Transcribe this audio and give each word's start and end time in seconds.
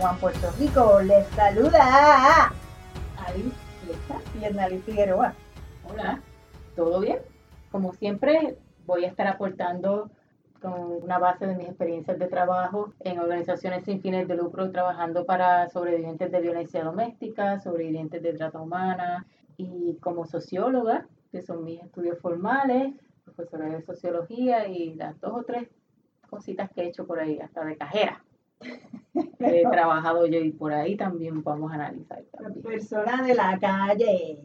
Juan, 0.00 0.18
Puerto 0.18 0.50
Rico. 0.58 1.02
Les 1.02 1.26
saluda 1.28 2.50
Alice 3.26 3.54
y 4.40 4.44
Hernali 4.44 4.78
Figueroa. 4.78 5.34
Hola, 5.84 6.22
¿todo 6.74 7.00
bien? 7.00 7.18
Como 7.70 7.92
siempre, 7.92 8.56
voy 8.86 9.04
a 9.04 9.08
estar 9.08 9.26
aportando 9.26 10.10
con 10.62 10.72
una 11.02 11.18
base 11.18 11.46
de 11.46 11.54
mis 11.54 11.68
experiencias 11.68 12.18
de 12.18 12.28
trabajo 12.28 12.94
en 13.00 13.18
organizaciones 13.18 13.84
sin 13.84 14.00
fines 14.00 14.26
de 14.26 14.36
lucro, 14.36 14.70
trabajando 14.70 15.26
para 15.26 15.68
sobrevivientes 15.68 16.32
de 16.32 16.40
violencia 16.40 16.82
doméstica, 16.82 17.60
sobrevivientes 17.60 18.22
de 18.22 18.32
trata 18.32 18.58
humana 18.58 19.26
y 19.58 19.98
como 20.00 20.24
socióloga, 20.24 21.08
que 21.30 21.42
son 21.42 21.62
mis 21.62 21.82
estudios 21.82 22.18
formales, 22.20 22.94
profesora 23.22 23.66
de 23.66 23.82
sociología 23.82 24.66
y 24.66 24.94
las 24.94 25.20
dos 25.20 25.32
o 25.34 25.42
tres 25.42 25.68
cositas 26.30 26.70
que 26.70 26.80
he 26.80 26.88
hecho 26.88 27.06
por 27.06 27.20
ahí, 27.20 27.38
hasta 27.38 27.62
de 27.66 27.76
cajera. 27.76 28.24
He 29.38 29.62
trabajado 29.70 30.26
yo 30.26 30.38
y 30.38 30.52
por 30.52 30.72
ahí 30.72 30.96
también 30.96 31.42
vamos 31.42 31.72
a 31.72 31.76
analizar. 31.76 32.22
También. 32.32 32.62
Persona 32.62 33.22
de 33.22 33.34
la 33.34 33.58
calle. 33.58 34.38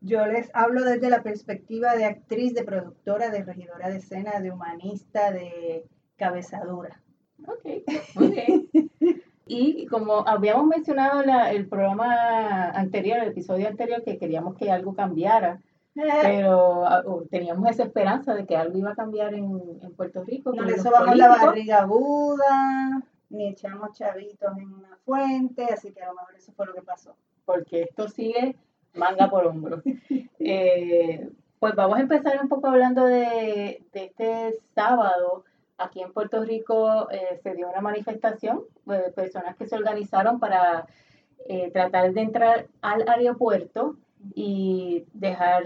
Yo 0.00 0.26
les 0.26 0.50
hablo 0.54 0.84
desde 0.84 1.10
la 1.10 1.22
perspectiva 1.22 1.96
de 1.96 2.04
actriz, 2.04 2.54
de 2.54 2.62
productora, 2.62 3.30
de 3.30 3.42
regidora 3.42 3.90
de 3.90 3.98
escena, 3.98 4.40
de 4.40 4.52
humanista, 4.52 5.32
de 5.32 5.84
cabezadura. 6.16 7.00
Ok, 7.46 7.64
muy 8.14 8.28
bien. 8.28 8.68
Y 9.50 9.86
como 9.86 10.28
habíamos 10.28 10.66
mencionado 10.66 11.22
en 11.22 11.30
el 11.30 11.66
programa 11.68 12.68
anterior, 12.68 13.18
el 13.18 13.28
episodio 13.28 13.66
anterior, 13.66 14.02
que 14.04 14.18
queríamos 14.18 14.54
que 14.56 14.70
algo 14.70 14.94
cambiara, 14.94 15.58
pero 15.94 16.82
uh, 16.82 17.26
teníamos 17.30 17.68
esa 17.70 17.84
esperanza 17.84 18.34
de 18.34 18.44
que 18.44 18.56
algo 18.56 18.76
iba 18.76 18.90
a 18.90 18.94
cambiar 18.94 19.32
en, 19.32 19.58
en 19.80 19.94
Puerto 19.96 20.22
Rico. 20.22 20.52
No 20.52 20.64
le 20.64 20.78
sobamos 20.78 21.16
la 21.16 21.28
barriga 21.28 21.78
aguda, 21.78 23.02
ni 23.30 23.48
echamos 23.48 23.96
chavitos 23.96 24.56
en 24.56 24.72
una 24.72 24.96
fuente, 25.04 25.64
así 25.64 25.92
que 25.92 26.02
a 26.02 26.08
lo 26.08 26.14
mejor 26.14 26.34
eso 26.36 26.52
fue 26.52 26.66
lo 26.66 26.74
que 26.74 26.82
pasó. 26.82 27.14
porque 27.44 27.82
esto 27.82 28.08
sigue 28.08 28.56
manga 28.94 29.28
por 29.28 29.46
hombro. 29.46 29.82
Eh, 30.40 31.28
pues 31.58 31.74
vamos 31.74 31.98
a 31.98 32.00
empezar 32.00 32.40
un 32.40 32.48
poco 32.48 32.68
hablando 32.68 33.04
de, 33.04 33.82
de 33.92 34.04
este 34.04 34.54
sábado. 34.74 35.44
Aquí 35.76 36.00
en 36.00 36.12
Puerto 36.12 36.42
Rico 36.44 37.10
eh, 37.10 37.38
se 37.42 37.54
dio 37.54 37.68
una 37.68 37.80
manifestación 37.80 38.62
de 38.86 39.10
personas 39.10 39.56
que 39.56 39.66
se 39.66 39.76
organizaron 39.76 40.38
para 40.38 40.86
eh, 41.48 41.70
tratar 41.72 42.12
de 42.12 42.20
entrar 42.20 42.66
al 42.80 43.06
aeropuerto 43.08 43.96
y 44.34 45.04
dejar 45.12 45.64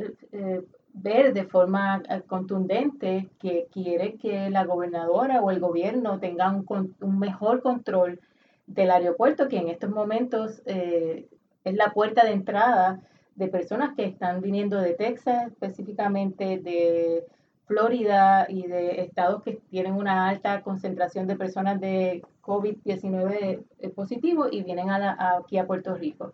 ver 0.95 1.33
de 1.33 1.45
forma 1.45 2.03
eh, 2.09 2.23
contundente 2.27 3.31
que 3.39 3.67
quiere 3.73 4.15
que 4.17 4.51
la 4.51 4.65
gobernadora 4.65 5.41
o 5.41 5.51
el 5.51 5.61
gobierno 5.61 6.19
tengan 6.21 6.65
un, 6.69 7.19
mejor 7.19 7.63
control 7.63 8.21
del 8.67 8.91
aeropuerto, 8.91 9.49
que 9.49 9.59
en 9.59 9.69
estos 9.69 9.91
momentos 9.91 10.63
eh, 10.67 11.29
es 11.65 11.75
la 11.75 11.93
puerta 11.93 12.25
de 12.25 12.33
entrada 12.33 13.01
de 13.35 13.49
personas 13.49 13.95
que 13.97 14.05
están 14.05 14.41
viniendo 14.41 14.79
de 14.81 14.95
Texas, 14.95 15.49
específicamente 15.49 16.59
de 16.59 17.25
Florida 17.67 18.47
y 18.49 18.67
de 18.67 19.01
estados 19.01 19.43
que 19.43 19.61
tienen 19.71 19.95
una 19.95 20.29
alta 20.29 20.63
concentración 20.63 21.27
de 21.27 21.37
personas 21.37 21.81
de 21.81 22.23
COVID-19 22.43 23.65
positivo 23.95 24.49
y 24.51 24.63
vienen 24.63 24.91
a 24.91 24.99
la- 24.99 25.37
aquí 25.39 25.57
a 25.59 25.67
Puerto 25.67 25.95
Rico. 25.95 26.33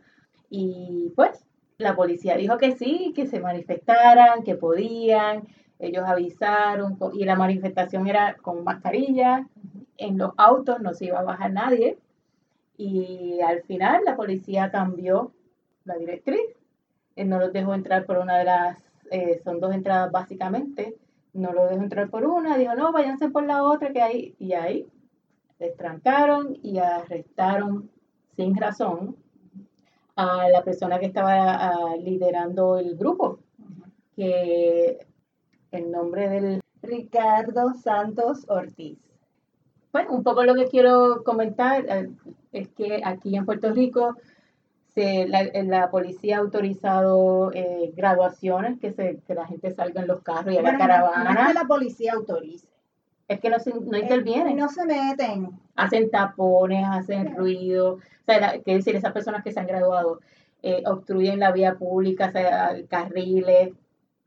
Y 0.51 1.13
pues 1.15 1.45
la 1.79 1.95
policía 1.95 2.37
dijo 2.37 2.59
que 2.59 2.77
sí, 2.77 3.13
que 3.15 3.27
se 3.27 3.41
manifestaran, 3.41 4.43
que 4.43 4.57
podían, 4.57 5.47
ellos 5.79 6.05
avisaron 6.07 6.99
y 7.15 7.25
la 7.25 7.37
manifestación 7.37 8.09
era 8.09 8.35
con 8.35 8.65
mascarilla, 8.65 9.47
en 9.97 10.19
los 10.19 10.33
autos 10.37 10.81
no 10.81 10.93
se 10.93 11.07
iba 11.07 11.21
a 11.21 11.25
bajar 11.25 11.53
nadie 11.53 11.99
y 12.77 13.41
al 13.41 13.63
final 13.63 14.03
la 14.05 14.17
policía 14.17 14.71
cambió 14.71 15.33
la 15.85 15.97
directriz, 15.97 16.41
Él 17.15 17.29
no 17.29 17.39
los 17.39 17.53
dejó 17.53 17.75
entrar 17.75 18.05
por 18.07 18.19
una 18.19 18.39
de 18.39 18.45
las, 18.45 18.79
eh, 19.11 19.41
son 19.45 19.61
dos 19.61 19.73
entradas 19.73 20.11
básicamente, 20.11 20.97
no 21.33 21.53
los 21.53 21.71
dejó 21.71 21.83
entrar 21.83 22.11
por 22.11 22.25
una, 22.27 22.59
dijo 22.59 22.75
no, 22.75 22.93
váyanse 22.93 23.31
por 23.31 23.45
la 23.45 23.63
otra 23.63 23.93
que 23.93 24.03
hay, 24.03 24.35
y 24.41 24.53
ahí 24.53 24.87
les 25.61 25.77
trancaron 25.77 26.59
y 26.63 26.79
arrestaron 26.79 27.89
sin 28.37 28.57
razón 28.57 29.17
a 30.21 30.49
la 30.49 30.63
persona 30.65 30.99
que 30.99 31.07
estaba 31.07 31.95
liderando 32.03 32.77
el 32.79 32.97
grupo, 32.97 33.39
que 34.17 34.99
el 35.71 35.91
nombre 35.93 36.29
del 36.29 36.61
Ricardo 36.83 37.73
Santos 37.75 38.45
Ortiz. 38.49 38.99
Bueno, 39.93 40.11
un 40.13 40.23
poco 40.23 40.43
lo 40.45 40.55
que 40.55 40.67
quiero 40.67 41.23
comentar 41.25 41.85
eh, 41.89 42.11
es 42.53 42.69
que 42.71 43.01
aquí 43.05 43.37
en 43.37 43.47
Puerto 43.47 43.73
Rico 43.73 44.17
se, 44.95 45.27
la, 45.29 45.45
la 45.65 45.91
policía 45.91 46.37
ha 46.37 46.41
autorizado 46.41 47.51
eh, 47.53 47.93
graduaciones, 47.97 48.79
que, 48.81 48.93
se, 48.93 49.19
que 49.27 49.35
la 49.35 49.47
gente 49.47 49.71
salga 49.71 50.03
en 50.03 50.09
los 50.09 50.21
carros 50.23 50.55
y 50.55 50.59
Bueno, 50.61 50.79
no- 50.79 51.25
no 51.25 51.41
es 51.41 51.47
que 51.49 51.55
la 51.55 51.65
policía 51.65 52.13
autorice. 52.15 52.68
Es 53.29 53.41
que 53.41 53.51
no, 53.51 53.59
se- 53.61 53.75
no 53.75 53.97
Eh, 53.97 54.01
intervienen, 54.01 54.57
No 54.57 54.69
se 54.69 54.85
meten. 54.87 55.51
hacen 55.77 56.11
tapones, 56.11 56.85
hacen 56.89 57.37
ruido. 57.37 57.95
O 57.95 58.01
sea, 58.27 58.53
quiero 58.63 58.79
decir, 58.79 58.97
esas 58.97 59.13
personas 59.13 59.45
que 59.45 59.53
se 59.53 59.61
han 59.61 59.67
graduado 59.67 60.21
eh, 60.63 60.83
obstruyen 60.87 61.39
la 61.39 61.53
vía 61.53 61.75
pública, 61.77 62.27
o 62.29 62.33
sea, 62.33 62.77
carriles. 62.89 63.73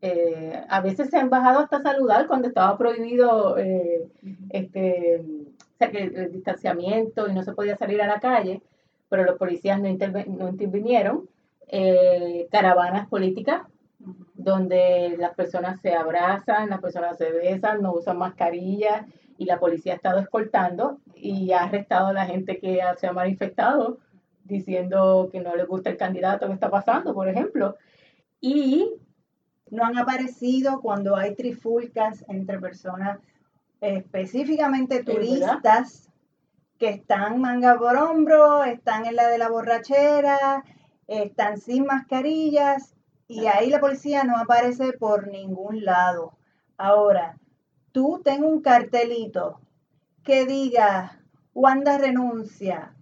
eh, 0.03 0.63
a 0.69 0.81
veces 0.81 1.09
se 1.11 1.17
han 1.17 1.29
bajado 1.29 1.59
hasta 1.59 1.79
saludar 1.81 2.25
cuando 2.27 2.47
estaba 2.47 2.75
prohibido 2.77 3.57
eh, 3.59 4.07
este, 4.49 5.21
o 5.21 5.77
sea, 5.77 5.91
que 5.91 6.03
el 6.03 6.31
distanciamiento 6.31 7.27
y 7.29 7.33
no 7.33 7.43
se 7.43 7.53
podía 7.53 7.75
salir 7.77 8.01
a 8.01 8.07
la 8.07 8.19
calle, 8.19 8.61
pero 9.09 9.23
los 9.25 9.37
policías 9.37 9.79
no, 9.79 9.87
intervinieron. 9.89 11.27
Caravanas 12.51 13.07
políticas, 13.07 13.61
donde 14.43 15.15
las 15.17 15.35
personas 15.35 15.79
se 15.81 15.93
abrazan, 15.93 16.69
las 16.69 16.81
personas 16.81 17.17
se 17.17 17.31
besan, 17.31 17.81
no 17.81 17.93
usan 17.93 18.17
mascarilla 18.17 19.05
y 19.37 19.45
la 19.45 19.59
policía 19.59 19.93
ha 19.93 19.95
estado 19.95 20.19
escoltando 20.19 20.99
y 21.15 21.51
ha 21.51 21.63
arrestado 21.63 22.07
a 22.07 22.13
la 22.13 22.25
gente 22.25 22.59
que 22.59 22.79
se 22.97 23.07
ha 23.07 23.13
manifestado 23.13 23.99
diciendo 24.43 25.29
que 25.31 25.39
no 25.39 25.55
les 25.55 25.67
gusta 25.67 25.89
el 25.89 25.97
candidato 25.97 26.47
que 26.47 26.53
está 26.53 26.69
pasando, 26.69 27.13
por 27.13 27.27
ejemplo. 27.27 27.77
Y 28.39 28.91
No 29.69 29.85
han 29.85 29.97
aparecido 29.97 30.81
cuando 30.81 31.15
hay 31.15 31.33
trifulcas 31.33 32.25
entre 32.27 32.59
personas, 32.59 33.19
específicamente 33.79 35.01
turistas, 35.01 36.09
que 36.77 36.89
están 36.89 37.39
manga 37.39 37.77
por 37.77 37.95
hombro, 37.95 38.65
están 38.65 39.05
en 39.05 39.15
la 39.15 39.29
de 39.29 39.37
la 39.37 39.49
borrachera, 39.49 40.65
están 41.07 41.57
sin 41.57 41.85
mascarillas 41.85 42.95
y 43.31 43.47
ahí 43.47 43.69
la 43.69 43.79
policía 43.79 44.25
no 44.25 44.35
aparece 44.37 44.91
por 44.91 45.27
ningún 45.27 45.85
lado. 45.85 46.33
Ahora, 46.77 47.37
tú 47.93 48.21
ten 48.23 48.43
un 48.43 48.61
cartelito 48.61 49.61
que 50.21 50.45
diga 50.45 51.23
Wanda 51.53 51.97
renuncia 51.97 52.93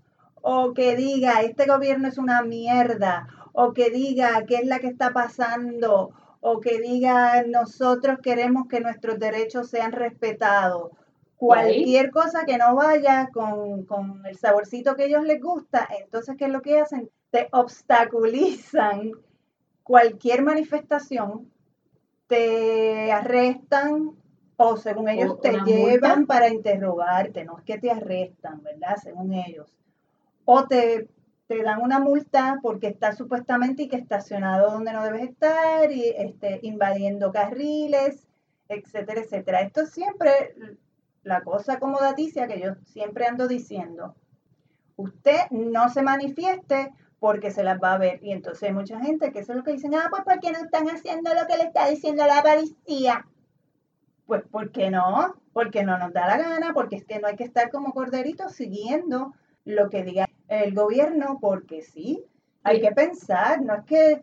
o 0.41 0.73
que 0.75 0.95
diga 0.95 1.41
este 1.41 1.65
gobierno 1.65 2.07
es 2.07 2.19
una 2.19 2.43
mierda 2.43 3.27
o 3.53 3.73
que 3.73 3.89
diga 3.89 4.45
qué 4.45 4.57
es 4.57 4.67
la 4.67 4.77
que 4.77 4.87
está 4.87 5.09
pasando 5.13 6.11
o 6.41 6.59
que 6.59 6.79
diga 6.79 7.43
nosotros 7.43 8.19
queremos 8.21 8.67
que 8.67 8.81
nuestros 8.81 9.17
derechos 9.17 9.69
sean 9.69 9.91
respetados. 9.91 10.91
Cualquier 11.37 12.11
cosa 12.11 12.45
que 12.45 12.59
no 12.59 12.75
vaya 12.75 13.29
con, 13.33 13.85
con 13.85 14.23
el 14.27 14.37
saborcito 14.37 14.95
que 14.95 15.05
ellos 15.05 15.23
les 15.23 15.41
gusta, 15.41 15.87
entonces, 16.03 16.35
¿qué 16.37 16.45
es 16.45 16.51
lo 16.51 16.61
que 16.61 16.79
hacen? 16.79 17.09
Te 17.31 17.47
obstaculizan 17.51 19.13
cualquier 19.89 20.43
manifestación, 20.43 21.51
te 22.27 23.11
arrestan 23.11 24.11
o 24.55 24.77
según 24.77 25.09
ellos 25.09 25.31
O 25.31 25.37
te 25.37 25.51
llevan 25.65 26.19
multa. 26.19 26.25
para 26.27 26.49
interrogarte, 26.49 27.43
no 27.43 27.57
es 27.57 27.63
que 27.63 27.79
te 27.79 27.89
arrestan, 27.89 28.61
¿verdad? 28.61 28.97
Según 29.01 29.33
ellos. 29.33 29.73
O 30.45 30.67
te, 30.67 31.09
te 31.47 31.63
dan 31.63 31.81
una 31.81 31.97
multa 31.97 32.59
porque 32.61 32.85
estás 32.85 33.17
supuestamente 33.17 33.81
y 33.81 33.87
que 33.87 33.95
estacionado 33.95 34.69
donde 34.69 34.93
no 34.93 35.03
debes 35.03 35.23
estar 35.23 35.91
y 35.91 36.03
este, 36.15 36.59
invadiendo 36.61 37.31
carriles, 37.31 38.27
etcétera, 38.67 39.21
etcétera. 39.21 39.61
Esto 39.61 39.81
es 39.81 39.89
siempre 39.89 40.55
la 41.23 41.41
cosa 41.41 41.79
como 41.79 41.97
daticia 41.97 42.45
que 42.45 42.59
yo 42.59 42.75
siempre 42.85 43.25
ando 43.25 43.47
diciendo. 43.47 44.13
Usted 44.97 45.49
no 45.49 45.89
se 45.89 46.03
manifieste 46.03 46.93
porque 47.19 47.51
se 47.51 47.63
las 47.63 47.79
va 47.81 47.93
a 47.93 47.97
ver. 47.97 48.19
Y 48.23 48.31
entonces 48.31 48.63
hay 48.63 48.73
mucha 48.73 48.99
gente 48.99 49.31
que 49.31 49.39
eso 49.39 49.51
es 49.51 49.57
lo 49.57 49.63
que 49.63 49.73
dicen, 49.73 49.93
ah, 49.95 50.07
pues 50.09 50.23
¿por 50.23 50.39
qué 50.39 50.51
no 50.51 50.59
están 50.59 50.87
haciendo 50.89 51.33
lo 51.33 51.47
que 51.47 51.57
le 51.57 51.63
está 51.63 51.87
diciendo 51.89 52.25
la 52.25 52.41
policía? 52.41 53.25
Pues 54.25 54.43
¿por 54.43 54.71
qué 54.71 54.89
no? 54.89 55.35
Porque 55.53 55.83
no 55.83 55.97
nos 55.97 56.13
da 56.13 56.27
la 56.27 56.37
gana, 56.37 56.73
porque 56.73 56.97
es 56.97 57.05
que 57.05 57.19
no 57.19 57.27
hay 57.27 57.35
que 57.35 57.43
estar 57.43 57.69
como 57.69 57.93
corderitos 57.93 58.53
siguiendo 58.53 59.33
lo 59.65 59.89
que 59.89 60.03
diga 60.03 60.29
el 60.47 60.73
gobierno, 60.73 61.37
porque 61.41 61.81
sí, 61.81 62.23
hay 62.63 62.81
que 62.81 62.91
pensar, 62.91 63.61
no 63.61 63.75
es 63.75 63.83
que 63.85 64.21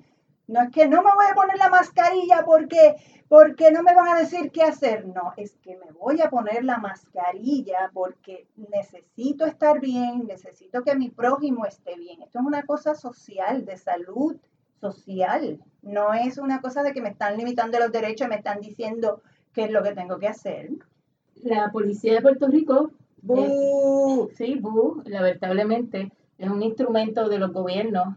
No 0.49 0.63
es 0.63 0.71
que 0.71 0.87
no 0.87 1.03
me 1.03 1.11
voy 1.15 1.27
a 1.31 1.35
poner 1.35 1.57
la 1.59 1.69
mascarilla 1.69 2.45
porque, 2.45 2.97
porque 3.29 3.73
no 3.73 3.83
me 3.83 3.95
van 3.95 4.09
a 4.09 4.19
decir 4.19 4.53
qué 4.53 4.63
hacer. 4.63 5.07
No, 5.07 5.33
es 5.37 5.57
que 5.57 5.77
me 5.77 5.91
voy 5.93 6.21
a 6.21 6.31
poner 6.31 6.65
la 6.65 6.79
mascarilla 6.79 7.91
porque 7.93 8.47
necesito 8.57 9.45
estar 9.45 9.81
bien, 9.81 10.27
necesito 10.27 10.83
que 10.85 10.95
mi 10.95 11.11
prójimo 11.11 11.67
esté 11.67 11.97
bien. 11.97 12.23
Esto 12.23 12.39
es 12.39 12.45
una 12.45 12.65
cosa 12.65 12.95
social, 12.95 13.65
de 13.65 13.77
salud 13.77 14.37
social. 14.81 15.59
No 15.83 16.15
es 16.15 16.39
una 16.39 16.61
cosa 16.61 16.83
de 16.83 16.93
que 16.93 17.03
me 17.03 17.09
están 17.09 17.37
limitando 17.37 17.79
los 17.79 17.91
derechos 17.91 18.27
y 18.27 18.31
me 18.31 18.37
están 18.37 18.61
diciendo 18.61 19.23
qué 19.53 19.65
es 19.65 19.71
lo 19.71 19.83
que 19.83 19.95
tengo 19.95 20.19
que 20.19 20.29
hacer. 20.29 20.71
La 21.43 21.71
policía 21.73 22.15
de 22.15 22.23
Puerto 22.23 22.47
Rico, 22.47 22.91
¡Bú! 23.23 24.31
sí, 24.37 24.61
lamentablemente, 25.05 26.13
es 26.39 26.49
un 26.49 26.63
instrumento 26.63 27.29
de 27.29 27.39
los 27.39 27.53
gobiernos. 27.53 28.17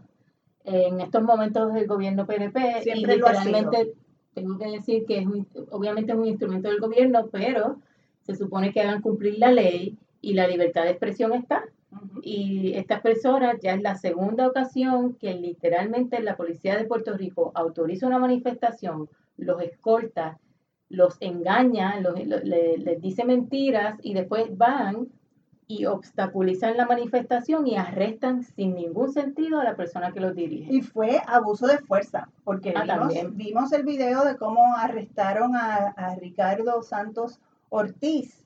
En 0.72 1.00
estos 1.00 1.22
momentos 1.22 1.72
del 1.74 1.86
gobierno 1.86 2.26
PNP, 2.26 2.82
Siempre 2.82 3.14
y 3.14 3.16
literalmente 3.16 3.94
tengo 4.34 4.58
que 4.58 4.66
decir 4.68 5.04
que 5.06 5.18
es 5.18 5.26
un- 5.26 5.46
obviamente 5.70 6.12
es 6.12 6.18
un 6.18 6.26
instrumento 6.26 6.68
del 6.68 6.78
gobierno, 6.80 7.28
pero 7.32 7.80
se 8.22 8.36
supone 8.36 8.72
que 8.72 8.80
hagan 8.80 9.02
cumplir 9.02 9.38
la 9.38 9.50
ley 9.50 9.96
y 10.20 10.34
la 10.34 10.46
libertad 10.46 10.84
de 10.84 10.90
expresión 10.90 11.32
está. 11.32 11.64
Y 12.22 12.72
estas 12.74 13.00
personas 13.00 13.56
ya 13.60 13.74
es 13.74 13.82
la 13.82 13.96
segunda 13.96 14.46
ocasión 14.46 15.14
que 15.14 15.34
literalmente 15.34 16.22
la 16.22 16.36
policía 16.36 16.76
de 16.76 16.84
Puerto 16.84 17.16
Rico 17.16 17.50
autoriza 17.54 18.06
una 18.06 18.18
manifestación, 18.20 19.08
los 19.36 19.60
escolta, 19.62 20.38
los 20.88 21.16
engaña, 21.20 21.98
los- 22.00 22.24
lo- 22.26 22.38
le- 22.38 22.78
les 22.78 23.00
dice 23.00 23.24
mentiras 23.24 23.98
y 24.02 24.14
después 24.14 24.56
van 24.56 25.08
y 25.70 25.86
obstaculizan 25.86 26.76
la 26.76 26.84
manifestación 26.84 27.64
y 27.66 27.76
arrestan 27.76 28.42
sin 28.42 28.74
ningún 28.74 29.12
sentido 29.12 29.60
a 29.60 29.64
la 29.64 29.76
persona 29.76 30.10
que 30.12 30.18
los 30.18 30.34
dirige. 30.34 30.72
Y 30.74 30.82
fue 30.82 31.22
abuso 31.28 31.68
de 31.68 31.78
fuerza, 31.78 32.28
porque 32.42 32.70
Ah, 32.76 32.82
vimos, 32.82 32.98
también. 32.98 33.36
vimos 33.36 33.72
el 33.72 33.84
video 33.84 34.24
de 34.24 34.36
cómo 34.36 34.74
arrestaron 34.76 35.54
a, 35.54 35.94
a 35.96 36.16
Ricardo 36.16 36.82
Santos 36.82 37.38
Ortiz 37.68 38.44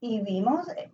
y 0.00 0.20
vimos, 0.22 0.68
eh, 0.70 0.90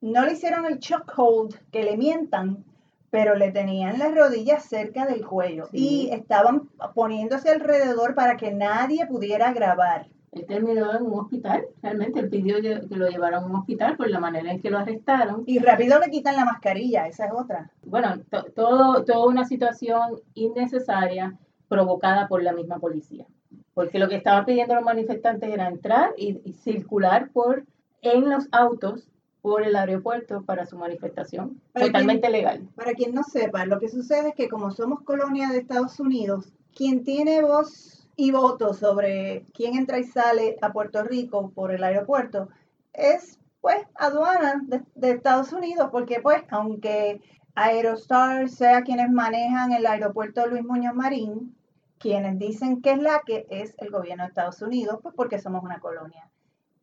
no 0.00 0.24
le 0.24 0.32
hicieron 0.32 0.66
el 0.66 0.80
chokehold 0.80 1.54
que 1.70 1.84
le 1.84 1.96
mientan, 1.96 2.64
pero 3.10 3.36
le 3.36 3.52
tenían 3.52 3.98
las 4.00 4.12
rodillas 4.14 4.64
cerca 4.64 5.06
del 5.06 5.24
cuello 5.24 5.66
Sí. 5.66 6.08
y 6.08 6.10
estaban 6.12 6.68
poniéndose 6.94 7.50
alrededor 7.50 8.14
para 8.16 8.36
que 8.36 8.52
nadie 8.52 9.06
pudiera 9.06 9.52
grabar. 9.52 10.08
Él 10.32 10.46
terminó 10.46 10.94
en 10.96 11.02
un 11.02 11.18
hospital, 11.18 11.64
realmente 11.82 12.20
él 12.20 12.28
pidió 12.30 12.60
que 12.62 12.80
lo 12.94 13.08
llevaran 13.08 13.42
a 13.42 13.46
un 13.46 13.56
hospital 13.56 13.96
por 13.96 14.08
la 14.08 14.20
manera 14.20 14.52
en 14.52 14.60
que 14.60 14.70
lo 14.70 14.78
arrestaron. 14.78 15.42
Y 15.46 15.58
rápido 15.58 15.98
le 15.98 16.10
quitan 16.10 16.36
la 16.36 16.44
mascarilla, 16.44 17.06
esa 17.08 17.26
es 17.26 17.32
otra. 17.32 17.70
Bueno, 17.84 18.14
to- 18.30 18.44
todo, 18.54 19.04
toda 19.04 19.26
una 19.26 19.44
situación 19.44 20.20
innecesaria 20.34 21.36
provocada 21.68 22.28
por 22.28 22.42
la 22.42 22.52
misma 22.52 22.78
policía. 22.78 23.26
Porque 23.74 23.98
lo 23.98 24.08
que 24.08 24.16
estaban 24.16 24.44
pidiendo 24.44 24.74
los 24.74 24.84
manifestantes 24.84 25.50
era 25.52 25.68
entrar 25.68 26.12
y, 26.16 26.40
y 26.44 26.52
circular 26.52 27.30
por 27.30 27.64
en 28.02 28.28
los 28.28 28.48
autos 28.52 29.08
por 29.42 29.62
el 29.62 29.74
aeropuerto 29.74 30.42
para 30.42 30.66
su 30.66 30.76
manifestación. 30.76 31.60
Para 31.72 31.86
Totalmente 31.86 32.28
legal. 32.28 32.68
Para 32.76 32.92
quien 32.92 33.14
no 33.14 33.22
sepa, 33.22 33.64
lo 33.64 33.78
que 33.80 33.88
sucede 33.88 34.28
es 34.30 34.34
que 34.34 34.48
como 34.48 34.70
somos 34.70 35.00
colonia 35.02 35.48
de 35.48 35.58
Estados 35.58 35.98
Unidos, 35.98 36.52
quien 36.74 37.04
tiene 37.04 37.42
voz 37.42 37.99
y 38.20 38.32
voto 38.32 38.74
sobre 38.74 39.46
quién 39.54 39.76
entra 39.76 39.98
y 39.98 40.04
sale 40.04 40.58
a 40.60 40.74
Puerto 40.74 41.02
Rico 41.02 41.52
por 41.54 41.72
el 41.72 41.82
aeropuerto 41.82 42.50
es 42.92 43.40
pues 43.62 43.78
aduana 43.94 44.62
de, 44.94 45.10
Estados 45.10 45.54
Unidos, 45.54 45.88
porque 45.90 46.20
pues 46.20 46.42
aunque 46.50 47.22
Aerostar 47.54 48.50
sea 48.50 48.82
quienes 48.82 49.10
manejan 49.10 49.72
el 49.72 49.86
aeropuerto 49.86 50.46
Luis 50.46 50.64
Muñoz 50.64 50.94
Marín, 50.94 51.56
quienes 51.98 52.38
dicen 52.38 52.82
que 52.82 52.92
es 52.92 52.98
la 53.02 53.22
que 53.24 53.46
es 53.48 53.74
el 53.78 53.90
gobierno 53.90 54.24
de 54.24 54.28
Estados 54.28 54.60
Unidos, 54.60 54.98
pues 55.02 55.14
porque 55.14 55.38
somos 55.38 55.62
una 55.64 55.80
colonia. 55.80 56.28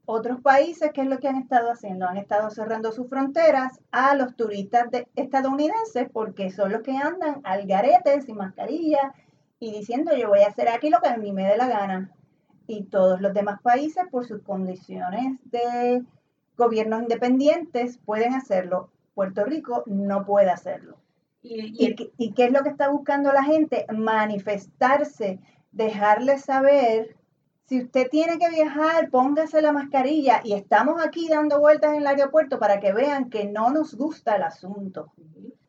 Otros 0.05 0.41
países, 0.41 0.91
¿qué 0.91 1.01
es 1.01 1.07
lo 1.07 1.19
que 1.19 1.27
han 1.27 1.37
estado 1.37 1.69
haciendo? 1.71 2.07
Han 2.07 2.17
estado 2.17 2.49
cerrando 2.49 2.91
sus 2.91 3.07
fronteras 3.09 3.79
a 3.91 4.15
los 4.15 4.35
turistas 4.35 4.89
de- 4.89 5.07
estadounidenses 5.15 6.09
porque 6.11 6.49
son 6.49 6.71
los 6.71 6.81
que 6.81 6.97
andan 6.97 7.41
al 7.43 7.67
garete, 7.67 8.21
sin 8.21 8.37
mascarilla 8.37 9.13
y 9.59 9.71
diciendo 9.71 10.15
yo 10.15 10.29
voy 10.29 10.41
a 10.41 10.47
hacer 10.47 10.69
aquí 10.69 10.89
lo 10.89 10.99
que 10.99 11.09
a 11.09 11.17
mí 11.17 11.31
me 11.33 11.45
dé 11.47 11.57
la 11.57 11.67
gana. 11.67 12.11
Y 12.67 12.83
todos 12.85 13.21
los 13.21 13.33
demás 13.33 13.61
países, 13.61 14.03
por 14.11 14.25
sus 14.27 14.41
condiciones 14.43 15.39
de 15.45 16.03
gobiernos 16.57 17.01
independientes, 17.03 17.97
pueden 17.99 18.33
hacerlo. 18.33 18.89
Puerto 19.15 19.45
Rico 19.45 19.83
no 19.87 20.25
puede 20.25 20.49
hacerlo. 20.49 20.97
Y, 21.41 21.71
y 21.85 21.87
¿Y, 21.91 21.95
qué- 21.95 22.11
y 22.17 22.33
qué 22.33 22.45
es 22.45 22.51
lo 22.51 22.63
que 22.63 22.69
está 22.69 22.89
buscando 22.89 23.31
la 23.31 23.43
gente? 23.43 23.85
Manifestarse, 23.93 25.39
dejarles 25.71 26.41
saber, 26.43 27.15
si 27.65 27.81
usted 27.83 28.09
tiene 28.09 28.37
que 28.37 28.49
viajar, 28.49 29.09
póngase 29.09 29.61
la 29.61 29.71
mascarilla 29.71 30.41
y 30.43 30.53
estamos 30.53 31.01
aquí 31.03 31.27
dando 31.29 31.59
vueltas 31.59 31.91
en 31.93 32.01
el 32.01 32.07
aeropuerto 32.07 32.59
para 32.59 32.79
que 32.79 32.93
vean 32.93 33.29
que 33.29 33.45
no 33.45 33.71
nos 33.71 33.95
gusta 33.95 34.35
el 34.35 34.43
asunto. 34.43 35.13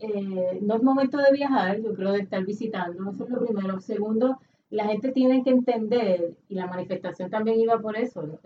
Eh, 0.01 0.59
no 0.63 0.77
es 0.77 0.83
momento 0.83 1.19
de 1.19 1.33
viajar, 1.33 1.81
yo 1.81 1.95
creo 1.95 2.13
de 2.13 2.21
estar 2.21 2.45
visitando, 2.45 3.11
eso 3.11 3.25
es 3.25 3.31
lo 3.31 3.45
primero. 3.45 3.81
Segundo, 3.81 4.39
la 4.71 4.85
gente 4.87 5.13
tiene 5.13 5.43
que 5.43 5.51
entender, 5.51 6.35
y 6.49 6.55
la 6.55 6.67
manifestación 6.67 7.31
también 7.31 7.59
iba 7.61 7.79
por 7.79 7.97
eso, 7.97 8.23
¿no? 8.23 8.39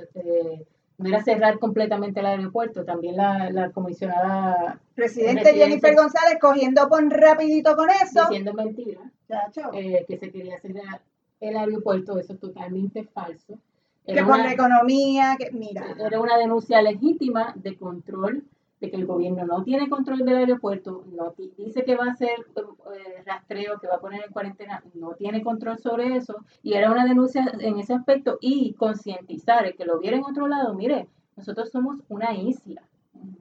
No 0.99 1.09
era 1.09 1.23
cerrar 1.25 1.59
completamente 1.59 2.21
el 2.21 2.27
aeropuerto, 2.27 2.85
también 2.85 3.17
la, 3.17 3.51
la 3.51 3.71
comisionada 3.73 4.79
Presidente. 4.95 5.53
Jennifer 5.53 5.97
González 5.97 6.39
cogiendo 6.41 6.89
pon 6.89 7.11
rapidito 7.11 7.75
con 7.75 7.89
eso. 7.91 8.29
diciendo 8.29 8.53
mentiras, 8.55 9.03
Chacho, 9.27 9.71
eh, 9.73 10.05
que 10.07 10.17
se 10.19 10.31
quería 10.31 10.59
cerrar 10.61 11.01
el 11.41 11.57
aeropuerto, 11.57 12.19
eso 12.19 12.35
es 12.35 12.39
totalmente 12.41 13.05
falso. 13.05 13.59
que 14.07 14.15
por 14.15 14.35
una- 14.35 14.45
la 14.45 14.53
economía, 14.53 15.37
que 15.39 15.51
mira, 15.51 15.87
era 15.99 16.21
una 16.21 16.37
denuncia 16.37 16.81
legítima 16.83 17.53
de 17.57 17.77
control, 17.77 18.45
de 18.83 18.91
que 18.91 18.97
el 18.97 19.07
gobierno 19.07 19.47
no 19.47 19.63
tiene 19.63 19.89
control 19.89 20.19
del 20.19 20.39
aeropuerto, 20.39 21.05
no 21.17 21.33
dice 21.57 21.85
que 21.85 21.95
va 21.95 22.07
a 22.07 22.11
hacer 22.11 22.31
eh, 22.51 23.23
rastreo, 23.25 23.79
que 23.79 23.87
va 23.87 23.95
a 23.95 24.01
poner 24.01 24.25
en 24.25 24.33
cuarentena, 24.33 24.83
no 24.95 25.13
tiene 25.13 25.41
control 25.41 25.79
sobre 25.79 26.17
eso, 26.17 26.45
y 26.65 26.73
era 26.73 26.91
una 26.91 27.07
denuncia 27.07 27.45
en 27.61 27.79
ese 27.79 27.95
aspecto 27.95 28.39
y 28.41 28.75
concientizar 28.75 29.65
el 29.67 29.77
que 29.77 29.85
lo 29.85 30.01
viera 30.01 30.17
en 30.17 30.25
otro 30.25 30.49
lado, 30.49 30.75
mire, 30.75 31.07
nosotros 31.37 31.71
somos 31.71 32.01
una 32.09 32.35
isla. 32.35 32.83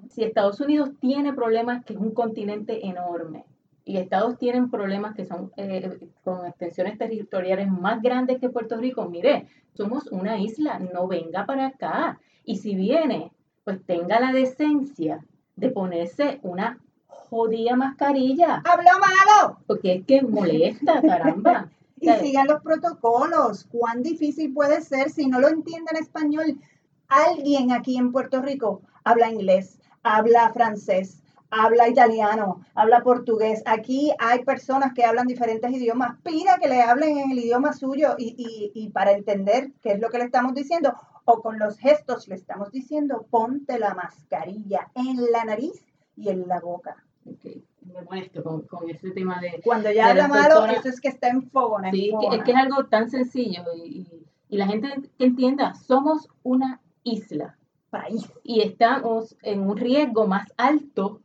Si 0.10 0.24
Estados 0.24 0.62
Unidos 0.62 0.91
tiene 1.00 1.33
problemas, 1.33 1.83
que 1.83 1.93
es 1.93 2.00
un 2.00 2.12
continente 2.12 2.86
enorme, 2.86 3.45
y 3.83 3.98
Estados 3.98 4.38
tienen 4.38 4.69
problemas 4.69 5.15
que 5.15 5.25
son 5.25 5.51
eh, 5.57 6.07
con 6.24 6.45
extensiones 6.45 7.00
territoriales 7.00 7.67
más 7.67 8.03
grandes 8.03 8.39
que 8.39 8.50
Puerto 8.50 8.77
Rico, 8.77 9.10
mire, 9.10 9.48
somos 9.74 10.05
una 10.12 10.38
isla, 10.38 10.77
no 10.77 11.07
venga 11.07 11.48
para 11.48 11.65
acá. 11.65 12.19
Y 12.45 12.57
si 12.57 12.75
viene, 12.75 13.31
pues 13.63 13.84
tenga 13.86 14.20
la 14.20 14.32
decencia 14.32 15.24
de 15.56 15.70
ponerse 15.70 16.39
una 16.44 16.80
jodida 17.08 17.75
mascarilla, 17.75 18.62
habló 18.65 18.91
malo. 19.00 19.58
porque 19.68 19.94
es 19.96 20.06
que 20.06 20.22
molesta, 20.22 21.01
caramba. 21.01 21.70
Y 22.01 22.08
¿Sabes? 22.08 22.22
sigan 22.24 22.48
los 22.48 22.63
protocolos. 22.63 23.68
¿Cuán 23.72 24.01
difícil 24.01 24.51
puede 24.56 24.82
ser 24.82 25.12
si 25.12 25.27
no 25.27 25.39
lo 25.39 25.50
entienden 25.50 25.98
español? 25.98 26.60
Alguien 27.08 27.72
aquí 27.72 27.96
en 27.96 28.12
Puerto 28.12 28.41
Rico 28.41 28.82
habla 29.03 29.30
inglés, 29.30 29.77
habla 30.01 30.51
francés, 30.51 31.22
habla 31.51 31.89
italiano, 31.89 32.65
habla 32.74 33.03
portugués. 33.03 33.62
Aquí 33.68 34.12
hay 34.18 34.44
personas 34.44 34.94
que 34.96 35.06
hablan 35.06 35.27
diferentes 35.27 35.72
idiomas. 35.72 36.18
Pida 36.24 36.58
que 36.58 36.70
le 36.70 36.82
hablen 36.82 37.20
en 37.20 37.32
el 37.34 37.38
idioma 37.38 37.72
suyo 37.74 38.15
y, 38.18 38.34
y- 38.36 38.72
y 38.74 38.89
para 38.89 39.12
entender 39.12 39.72
qué 39.84 39.91
es 39.91 40.00
lo 40.00 40.10
que 40.10 40.18
le 40.18 40.24
estamos 40.24 40.56
diciendo 40.56 40.96
o 41.25 41.41
con 41.41 41.59
los 41.59 41.77
gestos 41.77 42.27
le 42.27 42.35
estamos 42.35 42.71
diciendo 42.71 43.25
ponte 43.29 43.77
la 43.79 43.93
mascarilla 43.93 44.89
en 44.95 45.31
la 45.31 45.45
nariz 45.45 45.83
y 46.15 46.29
en 46.29 46.47
la 46.47 46.59
boca. 46.59 47.03
Ok, 47.25 47.45
Me 47.93 48.01
molesto 48.01 48.43
con, 48.43 48.61
con 48.63 48.89
ese 48.89 49.11
tema 49.11 49.39
de... 49.39 49.61
Cuando 49.63 49.91
ya 49.91 50.09
habla 50.09 50.27
malo, 50.27 50.65
eso 50.65 50.89
es 50.89 50.99
que 50.99 51.07
está 51.09 51.27
en 51.29 51.43
fogona. 51.49 51.89
en 51.89 51.95
Sí, 51.95 52.01
que- 52.01 52.07
es 52.07 52.11
fogona. 52.13 52.43
que 52.43 52.51
es 52.51 52.57
algo 52.57 52.85
tan 52.85 53.09
sencillo 53.09 53.63
y, 53.75 53.81
y- 53.99 54.25
y 54.49 54.57
la 54.57 54.67
gente 54.67 54.87
que 55.17 55.25
entienda, 55.25 55.73
somos 55.75 56.27
una 56.43 56.81
isla. 57.03 57.57
país. 57.89 58.25
y 58.43 58.61
estamos 58.61 59.35
en 59.41 59.61
un 59.69 59.75
riesgo 59.77 60.25
más 60.25 60.47
alto 60.57 61.19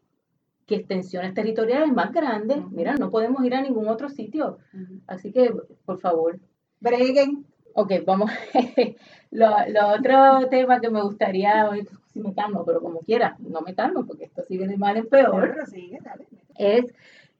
que 0.66 0.74
extensiones 0.74 1.32
territoriales 1.32 1.92
más 1.92 2.12
grandes. 2.12 2.58
Ujú. 2.58 2.70
Mira, 2.70 2.96
no 2.96 3.08
podemos 3.10 3.44
ir 3.44 3.54
a 3.54 3.60
ningún 3.62 3.86
otro 3.88 4.08
sitio. 4.08 4.58
Así 5.06 5.30
que, 5.32 5.54
por 5.84 5.98
favor. 6.00 6.40
Breguen. 6.80 7.46
Ok, 7.78 7.92
vamos. 8.06 8.30
lo, 9.30 9.48
lo 9.68 9.88
otro 9.88 10.48
tema 10.48 10.80
que 10.80 10.88
me 10.90 11.02
gustaría, 11.02 11.68
si 12.12 12.20
me 12.20 12.32
calmo, 12.34 12.64
pero 12.64 12.80
como 12.80 13.00
quiera, 13.00 13.36
no 13.40 13.60
me 13.60 13.74
calmo 13.74 14.06
porque 14.06 14.24
esto 14.24 14.42
sigue 14.42 14.66
de 14.66 14.76
mal 14.78 14.96
en 14.96 15.06
peor, 15.06 15.54
Prosigue, 15.54 15.98
dale. 16.02 16.24
es 16.56 16.94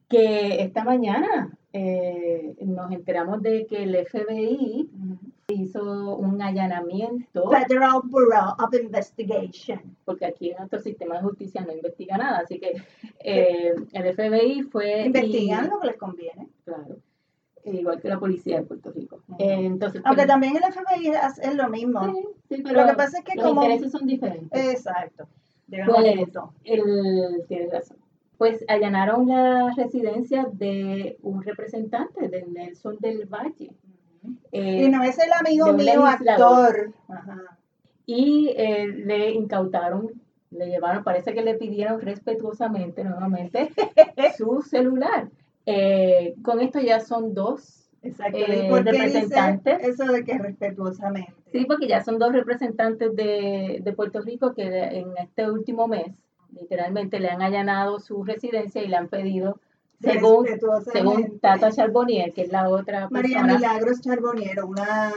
que 0.08 0.62
esta 0.62 0.84
mañana 0.84 1.50
eh, 1.72 2.54
nos 2.60 2.92
enteramos 2.92 3.40
de 3.42 3.66
que 3.66 3.82
el 3.84 4.06
FBI 4.06 4.88
hizo 5.48 6.16
un 6.16 6.42
allanamiento. 6.42 7.50
Federal 7.50 8.00
Bureau 8.04 8.54
of 8.58 8.74
Investigation. 8.74 9.80
porque 10.04 10.26
aquí 10.26 10.50
en 10.50 10.58
nuestro 10.58 10.80
sistema 10.80 11.16
de 11.16 11.22
justicia 11.22 11.62
no 11.64 11.72
investiga 11.72 12.18
nada, 12.18 12.38
así 12.40 12.58
que 12.60 12.74
eh, 13.20 13.72
el 13.92 14.14
FBI 14.14 14.62
fue... 14.64 15.02
y- 15.02 15.06
Investigan 15.06 15.70
lo 15.70 15.80
que 15.80 15.86
les 15.86 15.96
conviene. 15.96 16.48
claro. 16.64 16.96
igual 17.64 18.00
que 18.00 18.08
la 18.08 18.18
policía 18.20 18.58
de 18.60 18.66
Puerto 18.66 18.92
Rico. 18.92 19.20
Entonces, 19.38 20.02
Aunque 20.04 20.22
que- 20.22 20.28
también 20.28 20.56
el 20.56 20.62
FBI 20.72 21.08
es, 21.08 21.38
es 21.40 21.54
lo 21.54 21.68
mismo. 21.68 22.04
Sí, 22.04 22.56
sí, 22.56 22.62
pero 22.62 22.82
Lo 22.82 22.86
que 22.88 22.94
pasa 22.96 23.18
es 23.18 23.24
que 23.24 23.34
los 23.36 23.44
como... 23.46 23.62
intereses 23.62 23.92
son 23.92 24.06
diferentes. 24.06 24.64
Exacto. 24.74 25.26
Llegamos 25.68 25.96
al 25.98 26.04
Pues, 26.04 26.28
el, 26.64 27.44
tienes 27.48 27.72
razón. 27.72 27.96
Pues 28.38 28.64
allanaron 28.68 29.26
la 29.28 29.70
residencia 29.76 30.46
de 30.52 31.16
un 31.22 31.42
representante 31.42 32.28
de 32.28 32.44
Nelson 32.46 32.96
del 33.00 33.24
Valle. 33.26 33.72
eh, 34.52 34.82
Y 34.84 34.88
no 34.88 35.02
es 35.02 35.18
el 35.18 35.32
amigo 35.32 35.72
mío 35.72 36.04
actor. 36.04 36.92
Ajá. 37.08 37.58
y 38.04 38.52
eh, 38.56 38.86
le 38.86 39.30
incautaron, 39.32 40.10
le 40.50 40.66
llevaron, 40.68 41.02
parece 41.02 41.34
que 41.34 41.42
le 41.42 41.54
pidieron 41.54 42.00
respetuosamente 42.00 43.02
nuevamente 43.02 43.70
su 44.38 44.62
celular. 44.62 45.28
Eh, 45.64 46.34
con 46.42 46.60
esto 46.60 46.78
ya 46.78 47.00
son 47.00 47.34
dos, 47.34 47.85
Exacto. 48.06 48.38
Eh, 48.38 48.64
¿Y 48.66 48.70
por 48.70 48.84
qué 48.84 48.92
dice 48.92 49.04
representantes. 49.06 49.82
eso 49.82 50.04
de 50.04 50.24
que 50.24 50.38
respetuosamente? 50.38 51.34
sí, 51.52 51.64
porque 51.66 51.88
ya 51.88 52.02
son 52.02 52.18
dos 52.18 52.32
representantes 52.32 53.14
de, 53.14 53.80
de 53.82 53.92
Puerto 53.92 54.20
Rico 54.20 54.54
que 54.54 54.62
en 54.64 55.16
este 55.18 55.50
último 55.50 55.88
mes 55.88 56.12
literalmente 56.52 57.20
le 57.20 57.28
han 57.28 57.42
allanado 57.42 58.00
su 58.00 58.24
residencia 58.24 58.82
y 58.82 58.88
le 58.88 58.96
han 58.96 59.08
pedido, 59.08 59.60
según, 60.00 60.46
según 60.92 61.38
Tata 61.40 61.70
Charbonnier, 61.70 62.32
que 62.32 62.42
es 62.42 62.52
la 62.52 62.68
otra 62.68 63.08
María 63.10 63.38
persona, 63.38 63.54
Milagros 63.54 64.00
Charboniero, 64.00 64.66
una 64.66 65.12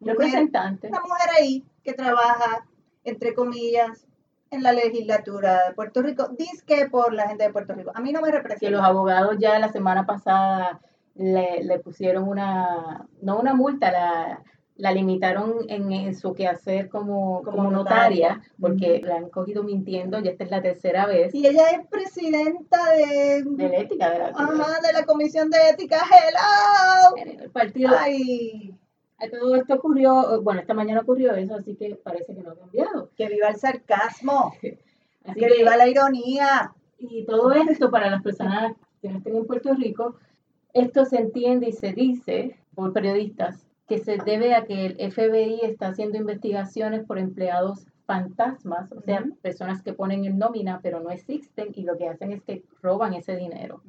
mujer, 0.00 0.14
representante. 0.14 0.88
una 0.88 1.00
mujer 1.00 1.30
ahí 1.38 1.64
que 1.82 1.92
trabaja, 1.94 2.66
entre 3.04 3.34
comillas, 3.34 4.06
en 4.50 4.62
la 4.62 4.72
legislatura 4.72 5.68
de 5.68 5.74
Puerto 5.74 6.02
Rico, 6.02 6.28
que 6.66 6.86
por 6.86 7.12
la 7.12 7.28
gente 7.28 7.44
de 7.44 7.52
Puerto 7.52 7.74
Rico. 7.74 7.90
A 7.94 8.00
mí 8.00 8.12
no 8.12 8.20
me 8.20 8.28
que 8.28 8.36
representa. 8.36 8.70
los 8.70 8.82
abogados 8.82 9.36
ya 9.38 9.58
la 9.58 9.70
semana 9.72 10.06
pasada 10.06 10.80
le, 11.16 11.62
le 11.64 11.78
pusieron 11.80 12.28
una, 12.28 13.06
no 13.22 13.38
una 13.40 13.54
multa, 13.54 13.90
la, 13.90 14.42
la 14.76 14.92
limitaron 14.92 15.54
en, 15.68 15.90
en 15.92 16.14
su 16.14 16.34
quehacer 16.34 16.88
como, 16.88 17.42
Como 17.42 17.56
como, 17.56 17.70
notaria. 17.70 18.34
notaria, 18.34 18.52
porque 18.60 19.00
la 19.02 19.16
han 19.16 19.30
cogido 19.30 19.62
mintiendo, 19.62 20.18
ya 20.20 20.30
esta 20.30 20.44
es 20.44 20.50
la 20.50 20.62
tercera 20.62 21.06
vez, 21.06 21.34
Y 21.34 21.46
ella 21.46 21.70
es 21.70 21.86
presidenta 21.88 22.78
de, 22.96 23.42
de 23.44 23.68
la 23.68 23.76
ética 23.78 24.10
de 24.10 24.18
la 24.18 24.26
ajá, 24.28 24.80
de 24.86 24.92
la 24.92 25.04
Comisión 25.06 25.48
de 25.50 25.58
Ética. 25.70 25.96
¡Hello! 25.98 27.16
en 27.16 27.40
el 27.40 27.50
partido. 27.50 27.94
¡Ay! 27.98 28.74
Todo 29.30 29.56
esto 29.56 29.74
ocurrió, 29.76 30.42
bueno, 30.42 30.60
esta 30.60 30.74
mañana 30.74 31.00
ocurrió 31.00 31.34
eso, 31.34 31.54
así 31.54 31.74
que 31.74 31.94
parece 31.94 32.34
que 32.34 32.42
no 32.42 32.50
ha 32.50 32.56
cambiado. 32.58 33.10
Que 33.16 33.28
viva 33.28 33.48
el 33.48 33.56
sarcasmo, 33.56 34.52
Así 35.24 35.40
que 35.40 35.46
que, 35.46 35.54
viva 35.56 35.76
la 35.76 35.88
ironía. 35.88 36.72
y 36.98 37.24
todo 37.24 37.50
esto 37.52 37.90
para 37.90 38.10
las 38.10 38.22
personas 38.22 38.74
que 39.00 39.08
no 39.08 39.16
estén 39.18 39.36
en 39.36 39.46
Puerto 39.46 39.72
Rico, 39.74 40.16
esto 40.76 41.04
se 41.04 41.18
entiende 41.18 41.68
y 41.68 41.72
se 41.72 41.92
dice 41.92 42.56
por 42.74 42.92
periodistas 42.92 43.66
que 43.88 43.98
se 43.98 44.18
debe 44.18 44.54
a 44.54 44.64
que 44.64 44.86
el 44.86 45.12
FBI 45.12 45.60
está 45.62 45.88
haciendo 45.88 46.18
investigaciones 46.18 47.04
por 47.04 47.18
empleados 47.18 47.86
fantasmas, 48.04 48.92
o 48.92 49.00
sea, 49.00 49.22
Ujú. 49.22 49.36
personas 49.36 49.82
que 49.82 49.92
ponen 49.92 50.24
en 50.24 50.38
nómina 50.38 50.80
pero 50.82 51.00
no 51.00 51.10
existen 51.10 51.68
y 51.74 51.82
lo 51.82 51.96
que 51.96 52.08
hacen 52.08 52.32
es 52.32 52.42
que 52.42 52.62
roban 52.82 53.14
ese 53.14 53.36
dinero. 53.36 53.82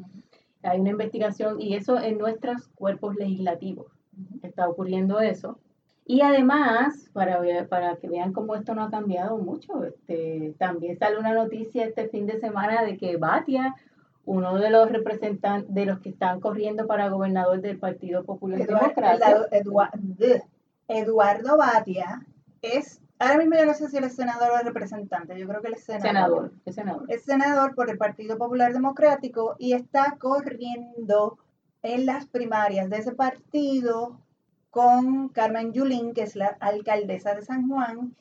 Hay 0.63 0.79
una 0.79 0.91
investigación 0.91 1.61
y 1.61 1.75
eso 1.75 1.99
en 1.99 2.17
nuestros 2.17 2.67
cuerpos 2.69 3.15
legislativos 3.15 3.87
está 4.41 4.67
ocurriendo 4.67 5.19
eso. 5.19 5.59
Y 6.09 6.21
además, 6.21 7.09
para, 7.11 7.41
para 7.67 7.97
que 7.97 8.07
vean 8.07 8.31
cómo 8.31 8.55
esto 8.55 8.73
no 8.73 8.83
ha 8.83 8.89
cambiado 8.89 9.37
mucho, 9.37 9.83
este, 9.83 10.55
también 10.57 10.97
sale 10.97 11.19
una 11.19 11.33
noticia 11.33 11.85
este 11.85 12.07
fin 12.07 12.25
de 12.25 12.39
semana 12.39 12.83
de 12.83 12.97
que 12.97 13.17
Batia, 13.17 13.75
uno 14.27 14.57
de 14.57 14.69
los 14.69 14.91
representantes, 14.91 15.73
de 15.73 15.85
los 15.85 15.99
que 16.01 16.09
están 16.09 16.41
corriendo 16.41 16.85
para 16.85 17.07
gobernador 17.09 17.61
del 17.61 17.79
Partido 17.79 18.25
Popular 18.25 18.59
Eduard- 18.59 18.81
Democrático, 18.81 19.45
Eduardo 20.89 21.57
Batia 21.57 22.25
es, 22.61 23.01
ahora 23.19 23.37
mismo 23.37 23.55
yo 23.55 23.65
no 23.65 23.73
sé 23.73 23.89
si 23.89 23.97
él 23.97 24.03
es 24.03 24.15
senador 24.15 24.51
o 24.51 24.63
representante, 24.63 25.39
yo 25.39 25.47
creo 25.47 25.61
que 25.61 25.67
él 25.69 25.75
es 25.75 25.85
senador. 25.85 26.05
senador, 26.07 26.51
es 26.65 26.75
senador. 26.75 27.05
Es 27.07 27.23
senador 27.23 27.73
por 27.73 27.89
el 27.89 27.97
Partido 27.97 28.37
Popular 28.37 28.73
Democrático 28.73 29.55
y 29.59 29.73
está 29.73 30.17
corriendo 30.19 31.37
en 31.81 32.05
las 32.05 32.25
primarias 32.25 32.89
de 32.89 32.97
ese 32.97 33.13
partido 33.13 34.19
con 34.71 35.29
Carmen 35.29 35.71
Yulín, 35.71 36.13
que 36.13 36.23
es 36.23 36.35
la 36.35 36.57
alcaldesa 36.59 37.33
de 37.33 37.43
San 37.43 37.69
Juan, 37.69 38.13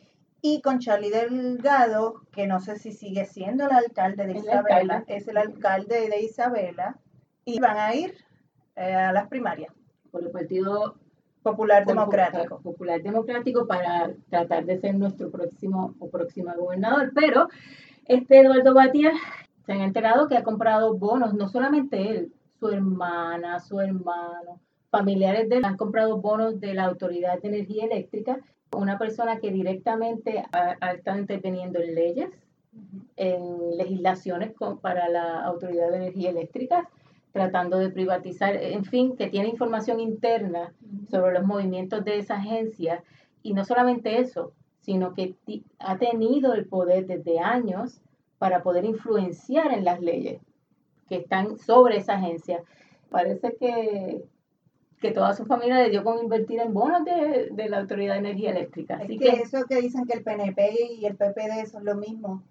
y 0.42 0.60
con 0.62 0.78
Charlie 0.78 1.10
Delgado, 1.10 2.22
que 2.32 2.46
no 2.46 2.60
sé 2.60 2.76
si 2.78 2.92
sigue 2.92 3.24
siendo 3.24 3.64
el 3.64 3.72
alcalde 3.72 4.26
de 4.26 4.32
el 4.32 4.38
Isabela, 4.38 4.76
alcalde. 4.96 5.04
es 5.16 5.28
el 5.28 5.36
alcalde 5.36 6.08
de 6.08 6.20
Isabela, 6.22 6.98
y 7.44 7.58
van 7.60 7.76
a 7.78 7.94
ir 7.94 8.14
eh, 8.76 8.94
a 8.94 9.12
las 9.12 9.28
primarias. 9.28 9.72
por 10.10 10.22
el 10.22 10.30
Partido 10.30 10.96
Popular 11.42 11.84
por- 11.84 11.94
Democrático. 11.94 12.60
Popular 12.60 13.02
Democrático 13.02 13.66
para 13.66 14.10
tratar 14.30 14.64
de 14.64 14.78
ser 14.78 14.94
nuestro 14.96 15.30
próximo 15.30 15.94
o 15.98 16.08
próxima 16.10 16.54
gobernador. 16.54 17.12
Pero 17.14 17.48
este 18.06 18.40
Eduardo 18.40 18.74
Batia 18.74 19.12
se 19.64 19.72
han 19.72 19.80
enterado 19.82 20.28
que 20.28 20.36
ha 20.36 20.42
comprado 20.44 20.94
bonos, 20.96 21.34
no 21.34 21.48
solamente 21.48 22.10
él, 22.10 22.32
su 22.58 22.68
hermana, 22.68 23.60
su 23.60 23.80
hermano, 23.80 24.60
familiares 24.90 25.48
de 25.48 25.56
él 25.58 25.64
han 25.64 25.76
comprado 25.76 26.18
bonos 26.20 26.58
de 26.60 26.74
la 26.74 26.84
Autoridad 26.84 27.40
de 27.40 27.48
Energía 27.48 27.84
Eléctrica, 27.84 28.40
una 28.72 28.98
persona 28.98 29.38
que 29.38 29.50
directamente 29.50 30.44
ha, 30.52 30.76
ha 30.80 30.92
estado 30.92 31.18
interviniendo 31.18 31.78
en 31.80 31.94
leyes, 31.94 32.30
en 33.16 33.76
legislaciones 33.76 34.52
con- 34.54 34.78
para 34.78 35.08
la 35.08 35.42
Autoridad 35.44 35.90
de 35.90 35.96
Energía 35.96 36.30
Eléctrica, 36.30 36.88
tratando 37.32 37.78
de 37.78 37.90
privatizar, 37.90 38.56
en 38.56 38.84
fin, 38.84 39.16
que 39.16 39.28
tiene 39.28 39.48
información 39.48 40.00
interna 40.00 40.72
sobre 41.10 41.34
los 41.34 41.44
movimientos 41.44 42.04
de 42.04 42.18
esa 42.18 42.36
agencia 42.36 43.02
y 43.42 43.52
no 43.54 43.64
solamente 43.64 44.18
eso, 44.18 44.52
sino 44.80 45.14
que 45.14 45.34
ha 45.78 45.98
tenido 45.98 46.54
el 46.54 46.66
poder 46.66 47.06
desde 47.06 47.38
años 47.40 48.00
para 48.38 48.62
poder 48.62 48.84
influenciar 48.84 49.72
en 49.72 49.84
las 49.84 50.00
leyes 50.00 50.40
que 51.08 51.16
están 51.16 51.58
sobre 51.58 51.98
esa 51.98 52.14
agencia. 52.14 52.62
Parece 53.10 53.56
que, 53.58 54.24
que 55.00 55.10
toda 55.12 55.34
su 55.34 55.44
familia 55.44 55.78
le 55.82 55.90
dio 55.90 56.02
con 56.04 56.18
invertir 56.22 56.60
en 56.60 56.72
bonos 56.72 57.04
de, 57.04 57.48
de 57.52 57.68
la 57.68 57.78
Autoridad 57.78 58.14
de 58.14 58.20
Energía 58.20 58.50
Eléctrica. 58.50 58.94
Es 58.96 59.04
Así 59.04 59.18
que 59.18 59.30
que, 59.30 59.42
eso 59.42 59.64
que 59.68 59.76
dicen 59.80 60.06
que 60.06 60.14
el 60.14 60.22
PNP 60.24 60.94
y 60.98 61.04
el 61.06 61.16
PPD 61.16 61.66
son 61.70 61.84
lo 61.84 61.94
mismo. 61.96 62.42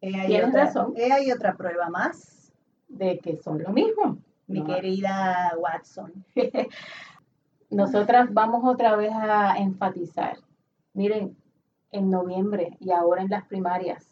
Eh, 0.00 0.12
hay 0.18 0.26
Tienes 0.26 0.48
otra, 0.48 0.64
razón. 0.64 0.92
eh, 0.96 1.12
hay 1.12 1.30
otra 1.32 1.56
prueba 1.56 1.88
más, 1.88 2.52
de 2.88 3.18
que 3.18 3.36
son 3.36 3.62
lo 3.62 3.70
mismo. 3.70 4.18
mi 4.48 4.60
No. 4.60 4.66
querida 4.66 5.52
Watson. 5.58 6.12
Nosotras 7.70 8.32
vamos 8.32 8.62
otra 8.64 8.94
vez 8.96 9.10
a 9.12 9.56
enfatizar. 9.58 10.38
Miren, 10.94 11.36
en 11.92 12.10
noviembre 12.10 12.76
y 12.80 12.90
ahora 12.90 13.22
en 13.22 13.30
las 13.30 13.44
primarias, 13.46 14.08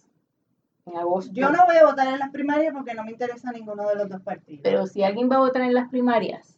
en 0.86 0.96
agosto. 0.96 1.32
Yo 1.34 1.50
no 1.50 1.64
voy 1.66 1.76
a 1.76 1.86
votar 1.86 2.08
en 2.08 2.18
las 2.18 2.30
primarias 2.30 2.72
porque 2.74 2.94
no 2.94 3.04
me 3.04 3.12
interesa 3.12 3.52
ninguno 3.52 3.86
de 3.88 3.94
los 3.96 4.08
dos 4.08 4.20
partidos. 4.22 4.60
Pero 4.62 4.86
si 4.86 5.02
alguien 5.04 5.30
va 5.30 5.36
a 5.36 5.40
votar 5.40 5.62
en 5.62 5.74
las 5.74 5.88
primarias, 5.88 6.53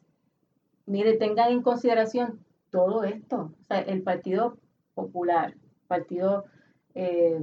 mire, 0.87 1.17
tengan 1.17 1.51
en 1.53 1.63
consideración 1.63 2.41
todo 2.71 3.05
esto. 3.05 3.53
O 3.63 3.65
sea, 3.69 3.81
el 3.81 4.03
Partido 4.03 4.57
Popular, 4.95 5.55
Partido 5.89 6.45
eh, 6.95 7.39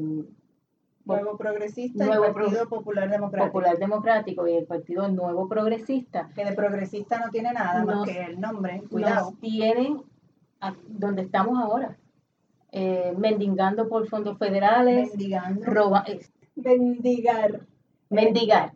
Nuevo 1.06 1.38
Progresista 1.38 2.06
Nuevo 2.06 2.30
y 2.30 2.34
Partido 2.34 2.68
Popular 2.70 3.10
Democrático. 3.10 3.48
Popular 3.52 3.78
Democrático 3.78 4.48
y 4.48 4.54
el 4.56 4.66
Partido 4.66 5.08
Nuevo 5.10 5.48
Progresista 5.50 6.30
Que 6.34 6.46
de 6.46 6.54
progresista 6.54 7.20
no 7.20 7.30
tiene 7.30 7.52
nada 7.52 7.84
más 7.84 7.96
Nos- 7.98 8.08
que 8.08 8.24
el 8.24 8.40
nombre. 8.40 8.84
Cuidado. 8.90 9.32
nos 9.32 9.40
tienen 9.40 10.02
a- 10.62 10.76
donde 10.88 11.24
estamos 11.24 11.60
ahora, 11.60 11.98
eh, 12.72 13.14
mendigando 13.18 13.88
por 13.90 14.08
fondos 14.08 14.38
federales, 14.40 15.10
Mendigando. 15.10 15.66
roba, 15.66 16.04
eh, 16.08 16.22
Mendigar. 16.56 17.62
Mendigar, 18.14 18.74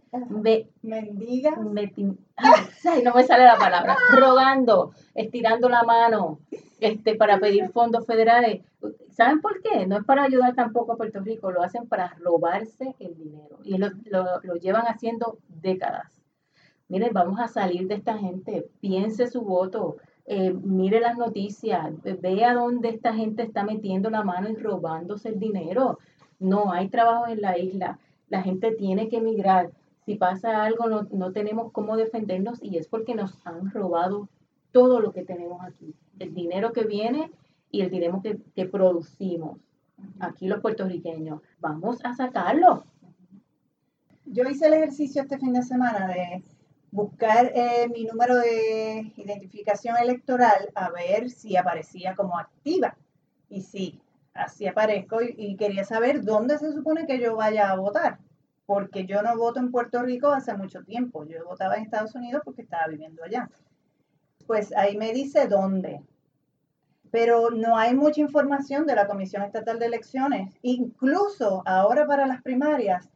meti- 1.73 2.17
ay, 2.37 3.03
no 3.03 3.13
me 3.13 3.23
sale 3.23 3.45
la 3.45 3.57
palabra, 3.57 3.95
rogando, 4.11 4.91
estirando 5.15 5.69
la 5.69 5.83
mano 5.83 6.39
este, 6.79 7.15
para 7.15 7.39
pedir 7.39 7.69
fondos 7.69 8.05
federales. 8.05 8.61
¿Saben 9.11 9.41
por 9.41 9.61
qué? 9.61 9.87
No 9.87 9.97
es 9.97 10.03
para 10.05 10.23
ayudar 10.23 10.53
tampoco 10.53 10.93
a 10.93 10.97
Puerto 10.97 11.19
Rico, 11.21 11.51
lo 11.51 11.63
hacen 11.63 11.87
para 11.87 12.15
robarse 12.19 12.95
el 12.99 13.15
dinero 13.15 13.57
y 13.63 13.77
lo, 13.77 13.89
lo- 14.05 14.39
lo 14.43 14.55
llevan 14.55 14.83
haciendo 14.87 15.37
décadas. 15.47 16.11
Miren, 16.89 17.11
vamos 17.13 17.39
a 17.39 17.47
salir 17.47 17.87
de 17.87 17.95
esta 17.95 18.17
gente, 18.17 18.69
piense 18.79 19.27
su 19.27 19.41
voto, 19.41 19.97
eh, 20.25 20.53
mire 20.53 20.99
las 21.01 21.17
noticias, 21.17 21.91
ve- 22.03 22.13
vea 22.13 22.53
dónde 22.53 22.89
esta 22.89 23.13
gente 23.13 23.41
está 23.43 23.63
metiendo 23.63 24.09
la 24.09 24.23
mano 24.23 24.49
y 24.49 24.55
robándose 24.55 25.29
el 25.29 25.39
dinero. 25.39 25.99
No 26.39 26.71
hay 26.71 26.87
trabajo 26.89 27.27
en 27.27 27.41
la 27.41 27.57
isla, 27.57 27.97
la 28.29 28.41
gente 28.41 28.71
tiene 28.71 29.09
que 29.09 29.17
emigrar. 29.17 29.71
Si 30.05 30.15
pasa 30.15 30.63
algo, 30.63 30.87
no, 30.87 31.07
no 31.11 31.31
tenemos 31.31 31.71
cómo 31.71 31.97
defendernos 31.97 32.61
y 32.61 32.77
es 32.77 32.87
porque 32.87 33.15
nos 33.15 33.45
han 33.45 33.71
robado 33.71 34.29
todo 34.71 34.99
lo 34.99 35.11
que 35.11 35.23
tenemos 35.23 35.63
aquí. 35.63 35.93
El 36.19 36.33
dinero 36.33 36.71
que 36.71 36.85
viene 36.85 37.31
y 37.71 37.81
el 37.81 37.89
dinero 37.89 38.21
que, 38.21 38.37
que 38.55 38.65
producimos 38.65 39.59
aquí 40.19 40.47
los 40.47 40.61
puertorriqueños. 40.61 41.41
Vamos 41.59 42.03
a 42.05 42.13
sacarlo. 42.13 42.85
Yo 44.25 44.43
hice 44.43 44.67
el 44.67 44.73
ejercicio 44.73 45.21
este 45.21 45.37
fin 45.37 45.53
de 45.53 45.63
semana 45.63 46.07
de, 46.07 46.43
buscar 46.91 47.51
eh, 47.53 47.87
mi 47.93 48.05
número 48.05 48.37
de 48.37 49.11
identificación 49.17 49.97
electoral 49.97 50.71
a 50.73 50.89
ver 50.89 51.29
si 51.29 51.55
aparecía 51.55 52.15
como 52.15 52.37
activa. 52.37 52.97
Y 53.49 53.61
sí, 53.61 53.99
así 54.37 54.67
aparezco 54.67 55.21
y, 55.21 55.55
quería 55.57 55.83
saber 55.83 56.23
dónde 56.23 56.57
se 56.57 56.71
supone 56.71 57.05
que 57.05 57.19
yo 57.19 57.35
vaya 57.35 57.71
a 57.71 57.75
votar, 57.75 58.19
porque 58.65 59.05
yo 59.05 59.21
no 59.21 59.37
voto 59.37 59.59
en 59.59 59.71
Puerto 59.71 60.01
Rico 60.01 60.27
hace 60.27 60.55
mucho 60.55 60.83
tiempo, 60.83 61.25
yo 61.25 61.45
votaba 61.45 61.75
en 61.75 61.83
Estados 61.83 62.15
Unidos 62.15 62.41
porque 62.45 62.61
estaba 62.61 62.87
viviendo 62.87 63.23
allá. 63.23 63.49
Pues 64.45 64.73
ahí 64.75 64.97
me 64.97 65.11
dice 65.11 65.47
dónde, 65.47 66.01
pero 67.11 67.49
no 67.51 67.77
hay 67.77 67.95
mucha 67.95 68.21
información 68.21 68.85
de 68.85 68.95
la 68.95 69.07
Comisión 69.07 69.43
Estatal 69.43 69.79
de 69.79 69.87
Elecciones. 69.87 70.57
Incluso 70.61 71.63
ahora 71.65 72.05
para 72.05 72.27
las 72.27 72.41
primarias 72.41 73.09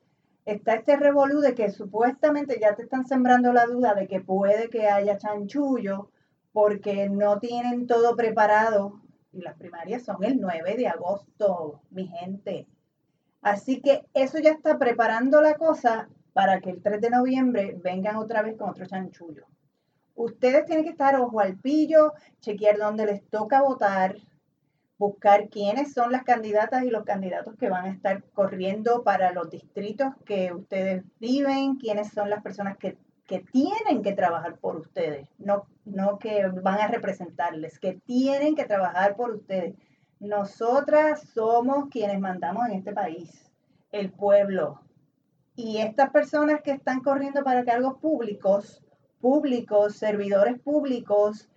está 0.46 0.74
este 0.76 0.98
revolú 0.98 1.40
de 1.40 1.56
que 1.56 1.70
supuestamente 1.70 2.60
ya 2.60 2.76
te 2.76 2.84
están 2.84 3.06
sembrando 3.06 3.54
la 3.54 3.66
duda 3.66 3.94
de 3.94 4.08
que 4.08 4.20
puede 4.20 4.70
que 4.70 4.88
haya 4.88 5.18
chanchullo 5.18 6.10
porque 6.52 7.10
no 7.10 7.40
tienen 7.40 7.88
todo 7.88 8.16
preparado 8.16 9.01
y 9.34 9.42
las 9.42 9.56
primarias 9.58 10.04
son 10.04 10.24
el 10.24 10.40
9 10.40 10.76
de 10.76 10.88
agosto, 10.88 11.82
mi 11.90 12.08
gente. 12.08 12.68
Así 13.42 13.82
que 13.82 14.06
eso 14.14 14.40
ya 14.40 14.52
está 14.52 14.78
preparando 14.78 15.42
la 15.42 15.56
cosa 15.56 16.10
para 16.34 16.60
que 16.60 16.70
el 16.70 16.82
3 16.82 17.02
de 17.02 17.10
noviembre 17.10 17.78
vengan 17.82 18.18
otra 18.18 18.42
vez 18.42 18.56
con 18.58 18.70
otro 18.70 18.86
chanchullo. 18.86 19.46
Ustedes 20.16 20.66
tienen 20.66 20.84
que 20.84 20.92
estar 20.92 21.16
ojo 21.16 21.40
al 21.40 21.58
pillo, 21.58 22.14
chequear 22.42 22.78
dónde 22.78 23.06
les 23.06 23.24
toca 23.30 23.62
votar, 23.62 24.18
buscar 24.98 25.50
quiénes 25.50 25.94
son 25.94 26.12
las 26.12 26.24
candidatas 26.24 26.84
y 26.84 26.92
los 26.92 27.04
candidatos 27.04 27.56
que 27.56 27.70
van 27.70 27.86
a 27.86 27.92
estar 27.92 28.24
corriendo 28.34 29.04
para 29.04 29.32
los 29.32 29.50
distritos 29.50 30.14
que 30.26 30.54
ustedes 30.54 31.04
viven, 31.20 31.78
quiénes 31.78 32.10
son 32.10 32.30
las 32.30 32.44
personas 32.44 32.78
que 32.78 32.98
que 33.32 33.40
tienen 33.40 34.04
que 34.04 34.12
trabajar 34.12 34.58
por 34.58 34.76
ustedes, 34.76 35.26
no, 35.38 35.66
no 35.86 36.20
que 36.20 36.48
van 36.48 36.80
a 36.82 36.88
representarles, 36.90 37.80
que 37.80 37.94
tienen 37.94 38.58
que 38.58 38.66
trabajar 38.66 39.16
por 39.16 39.32
ustedes. 39.32 39.74
Nosotras 40.20 41.30
somos 41.34 41.88
quienes 41.90 42.20
mandamos 42.20 42.68
en 42.68 42.74
este 42.74 42.92
país, 42.92 43.50
el 43.94 44.12
pueblo. 44.12 44.82
Y 45.56 45.78
estas 45.78 46.10
personas 46.10 46.62
que 46.62 46.72
están 46.72 47.00
corriendo 47.00 47.42
para 47.42 47.64
cargos 47.64 48.00
públicos, 48.00 48.84
públicos, 49.22 49.96
servidores 49.96 50.60
públicos, 50.60 51.48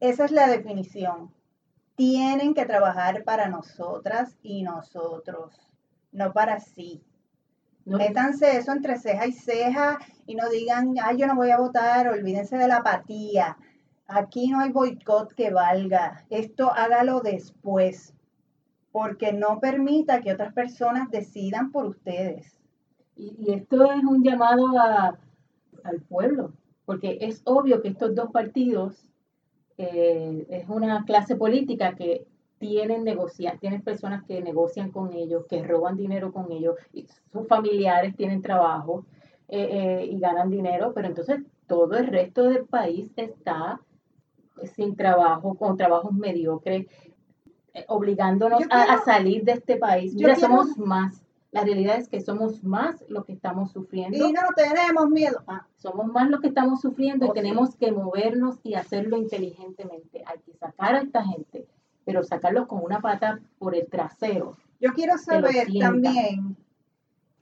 esa 0.00 0.24
es 0.24 0.32
la 0.32 0.48
definición. 0.48 1.32
Tienen 1.94 2.54
que 2.54 2.66
trabajar 2.66 3.22
para 3.22 3.48
nosotras 3.48 4.36
y 4.42 4.64
nosotros, 4.64 5.54
no 6.10 6.32
para 6.32 6.58
sí. 6.58 7.04
Métanse 7.84 8.56
eso 8.56 8.72
entre 8.72 8.98
ceja 8.98 9.26
y 9.26 9.32
ceja 9.32 9.98
y 10.26 10.34
no 10.34 10.48
digan, 10.48 10.94
ay, 11.02 11.18
yo 11.18 11.26
no 11.26 11.36
voy 11.36 11.50
a 11.50 11.58
votar, 11.58 12.08
olvídense 12.08 12.56
de 12.56 12.68
la 12.68 12.76
apatía. 12.76 13.58
Aquí 14.06 14.48
no 14.48 14.60
hay 14.60 14.72
boicot 14.72 15.34
que 15.34 15.50
valga. 15.50 16.24
Esto 16.30 16.72
hágalo 16.72 17.20
después, 17.20 18.14
porque 18.90 19.32
no 19.32 19.60
permita 19.60 20.20
que 20.20 20.32
otras 20.32 20.54
personas 20.54 21.10
decidan 21.10 21.72
por 21.72 21.86
ustedes. 21.86 22.58
Y, 23.16 23.52
esto 23.52 23.92
es 23.92 24.02
un 24.02 24.22
llamado 24.22 24.66
al 24.78 26.00
pueblo, 26.08 26.54
porque 26.86 27.18
es 27.20 27.42
obvio 27.44 27.82
que 27.82 27.88
estos 27.88 28.14
dos 28.14 28.30
partidos 28.30 29.06
eh, 29.76 30.46
es 30.48 30.68
una 30.68 31.04
clase 31.04 31.36
política 31.36 31.94
que 31.94 32.26
tienen 32.64 33.04
negociar, 33.04 33.58
tienes 33.58 33.82
personas 33.82 34.24
que 34.24 34.40
negocian 34.40 34.90
con 34.90 35.12
ellos, 35.12 35.44
que 35.50 35.62
roban 35.62 35.98
dinero 35.98 36.32
con 36.32 36.50
ellos, 36.50 36.76
y 36.94 37.06
sus 37.30 37.46
familiares 37.46 38.16
tienen 38.16 38.40
trabajo 38.40 39.04
eh, 39.48 39.68
eh, 39.70 40.06
y 40.10 40.18
ganan 40.18 40.48
dinero, 40.48 40.92
pero 40.94 41.08
entonces 41.08 41.42
todo 41.66 41.94
el 41.98 42.06
resto 42.06 42.44
del 42.44 42.64
país 42.64 43.10
está 43.16 43.82
sin 44.74 44.96
trabajo, 44.96 45.54
con 45.56 45.76
trabajos 45.76 46.12
mediocres, 46.12 46.86
eh, 47.74 47.84
obligándonos 47.86 48.62
a, 48.70 48.96
salir 49.04 49.44
de 49.44 49.52
este 49.52 49.76
país. 49.76 50.14
Mira, 50.14 50.34
somos 50.34 50.78
más. 50.78 51.22
La 51.50 51.64
realidad 51.64 51.96
es 51.98 52.08
que 52.08 52.22
somos 52.22 52.64
más 52.64 53.04
los 53.08 53.26
que 53.26 53.34
estamos 53.34 53.72
sufriendo. 53.72 54.16
Y 54.16 54.32
no 54.32 54.40
tenemos 54.56 55.10
miedo. 55.10 55.42
Ah, 55.46 55.66
somos 55.76 56.06
más 56.06 56.30
los 56.30 56.40
que 56.40 56.48
estamos 56.48 56.80
sufriendo 56.80 57.26
y 57.26 57.28
oh, 57.28 57.32
tenemos 57.34 57.76
que 57.76 57.92
movernos 57.92 58.58
y 58.62 58.74
hacerlo 58.74 59.18
inteligentemente. 59.18 60.24
Hay 60.26 60.38
que 60.46 60.54
sacar 60.54 60.94
a 60.94 61.02
esta 61.02 61.22
gente 61.22 61.68
pero 62.04 62.22
sacarlos 62.22 62.66
con 62.66 62.82
una 62.82 63.00
pata 63.00 63.40
por 63.58 63.74
el 63.74 63.86
trasero. 63.86 64.56
Yo 64.80 64.92
quiero 64.92 65.16
saber 65.18 65.68
también, 65.80 66.56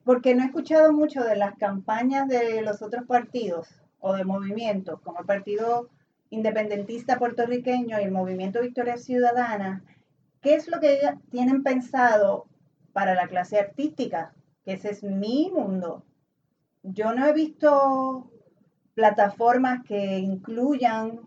porque 0.05 0.35
no 0.35 0.43
he 0.43 0.47
escuchado 0.47 0.93
mucho 0.93 1.23
de 1.23 1.37
las 1.37 1.57
campañas 1.57 2.29
de 2.29 2.63
los 2.63 2.83
otros 2.83 3.05
partidos 3.07 3.69
o 4.01 4.15
de 4.15 4.25
movimientos, 4.25 5.01
como 5.01 5.21
el 5.21 5.27
Partido 5.27 5.89
Independentista 6.31 7.19
Puertorriqueño 7.19 8.01
y 8.01 8.05
el 8.05 8.11
Movimiento 8.11 8.61
Victoria 8.61 8.97
Ciudadana, 8.97 9.83
¿qué 10.41 10.55
es 10.55 10.69
lo 10.69 10.81
que 10.81 10.99
tienen 11.31 11.63
pensado 11.63 12.47
para 12.93 13.15
la 13.15 13.29
clase 13.29 13.59
artística? 13.59 14.33
Que 14.65 14.75
ese 14.75 14.91
es 14.91 15.03
mi 15.03 15.51
mundo. 15.53 16.05
Yo 16.83 17.13
no 17.13 17.27
he 17.27 17.33
visto 17.33 18.31
plataformas 18.95 19.83
que 19.85 20.19
incluyan 20.19 21.21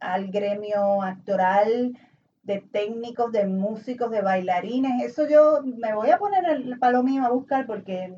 al 0.00 0.28
gremio 0.28 1.02
actoral, 1.02 1.98
de 2.42 2.60
técnicos, 2.60 3.32
de 3.32 3.46
músicos, 3.46 4.10
de 4.10 4.22
bailarines. 4.22 5.02
Eso 5.04 5.28
yo 5.28 5.62
me 5.62 5.94
voy 5.94 6.10
a 6.10 6.18
poner 6.18 6.44
el 6.44 6.78
palo 6.78 7.02
mío 7.02 7.24
a 7.24 7.30
buscar 7.30 7.66
porque 7.66 8.16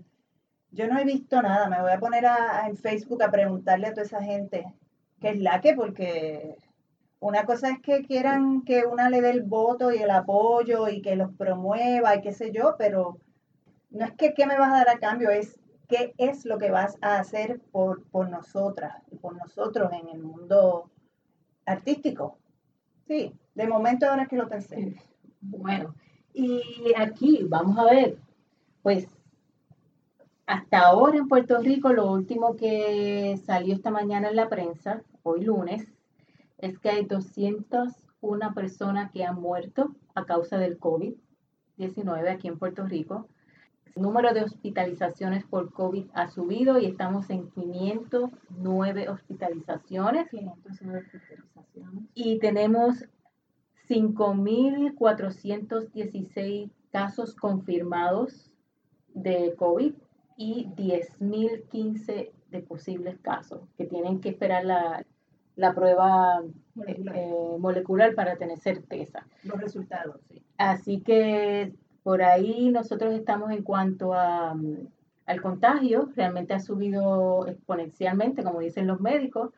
yo 0.71 0.89
no 0.89 0.99
he 0.99 1.05
visto 1.05 1.41
nada. 1.43 1.69
Me 1.69 1.81
voy 1.81 1.93
a 1.93 2.01
poner 2.01 2.27
a, 2.27 2.67
en 2.67 2.77
Facebook 2.77 3.23
a 3.23 3.31
preguntarle 3.31 3.89
a 3.89 3.91
toda 3.91 4.07
esa 4.07 4.23
gente 4.23 4.65
qué 5.21 5.31
es 5.31 5.41
la 5.41 5.61
que, 5.61 5.75
porque 5.75 6.57
una 7.21 7.45
cosa 7.45 7.71
es 7.71 7.81
que 7.81 8.03
quieran 8.03 8.63
que 8.63 8.85
una 8.85 9.09
le 9.09 9.21
dé 9.21 9.31
el 9.31 9.43
voto 9.43 9.93
y 9.93 9.99
el 9.99 10.11
apoyo 10.11 10.89
y 10.89 11.01
que 11.03 11.17
los 11.17 11.33
promueva 11.35 12.17
y 12.17 12.21
qué 12.21 12.33
sé 12.33 12.51
yo, 12.51 12.77
pero 12.79 13.19
no 13.91 14.05
es 14.05 14.13
que 14.13 14.35
qué 14.35 14.47
me 14.47 14.59
vas 14.59 14.73
a 14.73 14.85
dar 14.85 14.89
a 14.91 14.99
cambio, 14.99 15.31
es 15.31 15.59
qué 15.89 16.15
es 16.19 16.45
lo 16.45 16.59
que 16.59 16.71
vas 16.71 16.97
a 17.03 17.19
hacer 17.19 17.61
por, 17.73 18.05
por 18.09 18.29
nosotras 18.29 19.03
y 19.11 19.17
por 19.17 19.37
nosotros 19.37 19.93
en 19.93 20.09
el 20.09 20.23
mundo 20.23 20.91
artístico. 21.67 22.39
Sí, 23.07 23.33
de 23.55 23.67
momento 23.67 24.07
ahora 24.07 24.27
que 24.27 24.37
lo 24.37 24.49
pensé. 24.49 24.97
Bueno, 25.41 25.95
y 26.33 26.61
aquí 26.97 27.45
vamos 27.49 27.79
a 27.79 27.85
ver, 27.85 28.19
pues 28.83 29.09
hasta 30.47 30.81
ahora 30.81 31.17
en 31.17 31.29
Puerto 31.29 31.59
Rico 31.59 31.93
lo 31.93 32.11
último 32.11 32.57
que 32.57 33.39
salió 33.47 33.75
esta 33.75 33.91
mañana 33.91 34.29
en 34.29 34.37
la 34.37 34.49
prensa, 34.49 35.03
hoy 35.23 35.43
lunes, 35.45 35.87
es 36.59 36.79
que 36.79 36.91
hay 36.91 37.05
201 37.05 38.55
personas 38.55 39.11
que 39.11 39.25
han 39.25 39.41
muerto 39.41 39.95
a 40.15 40.25
causa 40.25 40.59
del 40.59 40.79
COVID-19 40.79 42.29
aquí 42.29 42.49
en 42.49 42.59
Puerto 42.59 42.85
Rico. 42.85 43.29
El 43.95 44.03
número 44.03 44.35
de 44.35 44.43
hospitalizaciones 44.43 45.45
por 45.45 45.73
COVID 45.73 46.07
ha 46.15 46.29
subido 46.29 46.79
y 46.79 46.87
estamos 46.87 47.31
en 47.31 47.49
509 47.51 49.09
hospitalizaciones. 49.09 50.29
509 50.31 50.99
hospitalizaciones. 50.99 52.05
Y 52.15 52.39
tenemos 52.39 53.05
5.416 53.89 56.71
casos 56.91 57.35
confirmados 57.35 58.51
de 59.15 59.55
COVID 59.57 59.95
y 60.37 60.67
10.015 60.77 62.31
de 62.51 62.61
posibles 62.61 63.19
casos 63.21 63.63
que 63.77 63.87
tienen 63.87 64.21
que 64.21 64.29
esperar 64.31 64.65
la, 64.65 65.05
prueba 65.75 66.43
eh, 66.87 67.05
molecular. 67.59 68.15
para 68.15 68.37
tener 68.37 68.59
certeza. 68.59 69.27
Los 69.43 69.61
resultados, 69.61 70.21
sí. 70.29 70.43
Así 70.57 71.01
que 71.01 71.75
por 72.03 72.23
ahí 72.23 72.71
nosotros 72.71 73.13
estamos 73.15 73.51
en 73.51 73.63
cuanto 73.63 74.15
a, 74.15 74.57
al 75.27 75.43
contagio, 75.43 76.11
realmente 76.15 76.55
ha 76.55 76.61
subido 76.61 77.47
exponencialmente, 77.47 78.43
como 78.43 78.61
dicen 78.61 78.87
los 78.87 79.01
médicos, 79.01 79.51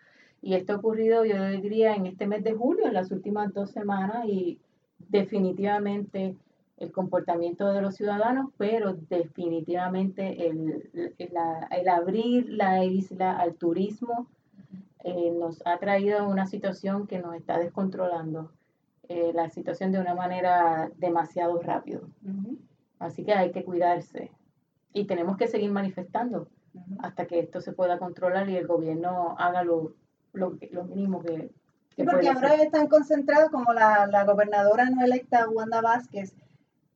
y 0.46 0.54
esto 0.54 0.74
ha 0.74 0.76
ocurrido, 0.76 1.24
yo 1.24 1.44
diría, 1.60 1.96
en 1.96 2.06
este 2.06 2.28
mes 2.28 2.44
de 2.44 2.54
julio, 2.54 2.86
en 2.86 2.94
las 2.94 3.10
últimas 3.10 3.52
dos 3.52 3.72
semanas, 3.72 4.26
y 4.26 4.60
definitivamente 5.08 6.36
el 6.76 6.92
comportamiento 6.92 7.72
de 7.72 7.82
los 7.82 7.96
ciudadanos, 7.96 8.52
pero 8.56 8.94
definitivamente 8.94 10.46
el, 10.46 11.14
el, 11.18 11.88
abrir 11.88 12.48
la 12.48 12.84
isla 12.84 13.36
al 13.36 13.56
turismo 13.56 14.28
eh, 15.02 15.32
nos 15.36 15.66
ha 15.66 15.78
traído 15.78 16.28
una 16.28 16.46
situación 16.46 17.08
que 17.08 17.18
nos 17.18 17.34
está 17.34 17.58
descontrolando 17.58 18.52
eh, 19.08 19.32
la 19.34 19.50
situación 19.50 19.90
de 19.90 19.98
una 19.98 20.14
manera 20.14 20.92
demasiado 20.96 21.60
rápido. 21.60 22.08
Así 23.00 23.24
que 23.24 23.32
hay 23.32 23.50
que 23.50 23.64
cuidarse 23.64 24.30
y 24.92 25.06
tenemos 25.06 25.38
que 25.38 25.48
seguir 25.48 25.72
manifestando 25.72 26.46
hasta 27.00 27.26
que 27.26 27.40
esto 27.40 27.60
se 27.60 27.72
pueda 27.72 27.98
controlar 27.98 28.48
y 28.48 28.56
el 28.56 28.68
gobierno 28.68 29.34
haga 29.38 29.64
lo 29.64 30.05
lo, 30.36 30.58
lo 30.70 30.84
mínimo 30.84 31.22
que... 31.22 31.50
porque 32.04 32.28
ahora 32.28 32.54
están 32.54 32.86
concentrados, 32.86 33.50
como 33.50 33.72
la, 33.72 34.06
la 34.06 34.24
gobernadora 34.24 34.88
no 34.90 35.04
electa, 35.04 35.48
Wanda 35.48 35.80
Vázquez, 35.80 36.34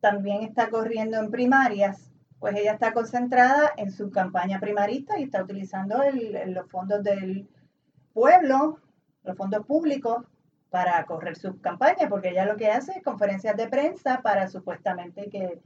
también 0.00 0.42
está 0.42 0.70
corriendo 0.70 1.18
en 1.18 1.30
primarias, 1.30 2.10
pues 2.38 2.56
ella 2.56 2.72
está 2.72 2.92
concentrada 2.92 3.72
en 3.76 3.90
su 3.90 4.10
campaña 4.10 4.60
primarista 4.60 5.18
y 5.18 5.24
está 5.24 5.42
utilizando 5.42 6.02
el, 6.02 6.54
los 6.54 6.70
fondos 6.70 7.02
del 7.02 7.48
pueblo, 8.14 8.78
los 9.24 9.36
fondos 9.36 9.66
públicos, 9.66 10.24
para 10.70 11.04
correr 11.04 11.36
sus 11.36 11.60
campañas, 11.60 12.08
porque 12.08 12.30
ella 12.30 12.46
lo 12.46 12.56
que 12.56 12.70
hace 12.70 12.92
es 12.92 13.02
conferencias 13.02 13.56
de 13.56 13.68
prensa 13.68 14.22
para 14.22 14.48
supuestamente 14.48 15.28
que 15.28 15.60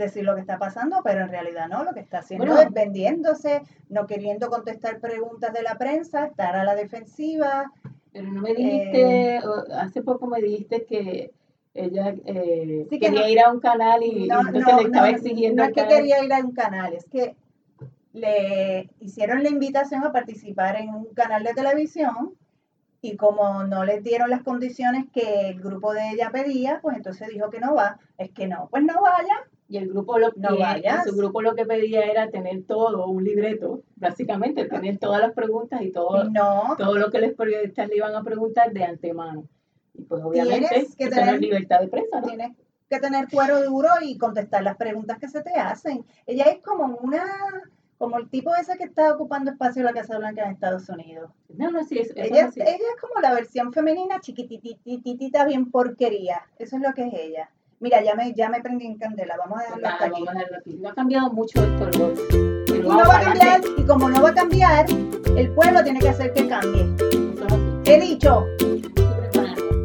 decir 0.00 0.24
lo 0.24 0.34
que 0.34 0.40
está 0.40 0.58
pasando, 0.58 1.00
pero 1.04 1.22
en 1.22 1.28
realidad 1.28 1.68
no, 1.68 1.84
lo 1.84 1.92
que 1.92 2.00
está 2.00 2.18
haciendo 2.18 2.46
Bueno. 2.46 2.60
es 2.60 2.72
vendiéndose, 2.72 3.62
no 3.88 4.06
queriendo 4.06 4.50
contestar 4.50 4.98
preguntas 5.00 5.52
de 5.52 5.62
la 5.62 5.76
prensa, 5.76 6.26
estar 6.26 6.56
a 6.56 6.64
la 6.64 6.74
defensiva. 6.74 7.72
Pero 8.12 8.30
no 8.32 8.42
me 8.42 8.54
dijiste, 8.54 9.36
Eh, 9.36 9.40
hace 9.76 10.02
poco 10.02 10.26
me 10.26 10.40
dijiste 10.40 10.84
que 10.84 11.30
ella 11.74 12.14
eh, 12.24 12.86
Sí 12.90 12.98
que 12.98 13.06
quería 13.06 13.20
no- 13.20 13.28
ir 13.28 13.40
a 13.40 13.52
un 13.52 13.60
canal 13.60 14.02
y, 14.02 14.24
entonces 14.24 14.66
no, 14.66 14.76
le 14.78 14.82
estaba 14.82 15.10
exigiendo 15.10 15.62
no 15.62 15.68
es 15.68 15.74
que 15.74 15.86
quería 15.86 16.24
ir 16.24 16.32
a 16.32 16.38
un 16.40 16.52
canal, 16.52 16.92
es 16.94 17.04
que 17.04 17.36
le 18.12 18.90
hicieron 18.98 19.42
la 19.44 19.50
invitación 19.50 20.02
a 20.04 20.10
participar 20.12 20.76
en 20.76 20.92
un 20.92 21.04
canal 21.14 21.44
de 21.44 21.54
televisión 21.54 22.34
y 23.00 23.16
como 23.16 23.62
no 23.64 23.84
le 23.84 24.00
dieron 24.00 24.28
las 24.30 24.42
condiciones 24.42 25.04
que 25.12 25.50
el 25.50 25.60
grupo 25.60 25.94
de 25.94 26.10
ella 26.10 26.30
pedía, 26.32 26.80
pues 26.82 26.96
entonces 26.96 27.28
dijo 27.28 27.48
que 27.48 27.60
no 27.60 27.74
va. 27.74 27.98
Es 28.18 28.30
que 28.32 28.46
no, 28.48 28.68
pues 28.70 28.82
no 28.82 29.00
vaya. 29.00 29.34
Y 29.70 29.76
el 29.78 29.88
grupo 29.88 30.18
lo 30.18 30.32
No 30.34 30.58
vayas. 30.58 31.04
su 31.04 31.14
grupo 31.16 31.40
lo 31.42 31.54
que 31.54 31.64
pedía 31.64 32.00
era 32.02 32.28
tener 32.28 32.64
todo, 32.64 33.06
un 33.06 33.22
libreto, 33.22 33.82
básicamente, 33.94 34.64
tener 34.64 34.98
todas 34.98 35.20
las 35.20 35.32
preguntas 35.32 35.80
y 35.82 35.92
todo, 35.92 36.24
no, 36.24 36.74
todo 36.76 36.96
lo 36.98 37.08
que 37.10 37.20
los 37.20 37.34
periodistas 37.34 37.88
le 37.88 37.96
iban 37.98 38.16
a 38.16 38.24
preguntar 38.24 38.72
de 38.72 38.82
antemano. 38.82 39.44
Y 39.94 40.02
pues 40.02 40.22
obviamente 40.24 40.68
que 40.98 41.04
eso 41.04 41.10
no 41.14 41.20
tener- 41.22 41.34
es 41.36 41.40
libertad 41.40 41.80
de 41.82 41.86
prensa, 41.88 42.20
¿no? 42.20 42.26
tienes 42.26 42.56
que 42.88 42.98
tener 42.98 43.28
cuero 43.30 43.62
duro 43.62 43.88
y 44.02 44.18
contestar 44.18 44.64
las 44.64 44.76
preguntas 44.76 45.18
que 45.20 45.28
se 45.28 45.40
te 45.40 45.54
hacen. 45.54 46.04
Ella 46.26 46.46
es 46.46 46.60
como 46.62 46.96
una, 46.96 47.24
como 47.96 48.18
el 48.18 48.28
tipo 48.28 48.52
ese 48.56 48.76
que 48.76 48.82
está 48.84 49.14
ocupando 49.14 49.52
espacio 49.52 49.80
en 49.82 49.86
la 49.86 49.92
Casa 49.92 50.18
Blanca 50.18 50.42
en 50.46 50.50
Estados 50.50 50.88
Unidos. 50.88 51.30
No, 51.48 51.70
no, 51.70 51.84
sí, 51.84 51.96
eso 52.00 52.12
Ella, 52.16 52.40
es 52.40 52.44
así. 52.48 52.60
ella 52.62 52.72
es 52.74 53.00
como 53.00 53.20
la 53.20 53.32
versión 53.34 53.72
femenina 53.72 54.18
chiquitititita, 54.20 55.44
bien 55.44 55.70
porquería. 55.70 56.42
Eso 56.58 56.74
es 56.76 56.82
lo 56.82 56.92
que 56.92 57.06
es 57.06 57.14
ella. 57.14 57.50
Mira, 57.80 58.04
ya 58.04 58.14
me, 58.14 58.34
ya 58.34 58.50
me 58.50 58.60
prendí 58.60 58.84
en 58.84 58.98
candela. 58.98 59.36
Vamos 59.38 59.58
a 59.58 59.62
dejarlo 59.62 59.88
hasta 59.88 60.04
aquí. 60.04 60.76
No 60.76 60.90
ha 60.90 60.94
cambiado 60.94 61.30
mucho 61.32 61.64
esto, 61.64 61.88
pero, 61.90 62.12
pero 62.66 62.78
Y 62.78 62.82
no 62.82 62.98
va 62.98 63.18
a 63.18 63.22
cambiar, 63.22 63.60
y 63.78 63.86
como 63.86 64.10
no 64.10 64.22
va 64.22 64.28
a 64.28 64.34
cambiar, 64.34 64.86
el 65.34 65.50
pueblo 65.52 65.82
tiene 65.82 65.98
que 65.98 66.10
hacer 66.10 66.34
que 66.34 66.46
cambie. 66.46 66.86
He 67.86 67.98
dicho, 67.98 68.44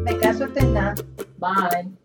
me 0.04 0.18
caso 0.18 0.44
este 0.44 0.66
nada. 0.66 0.94
Bye. 1.38 2.05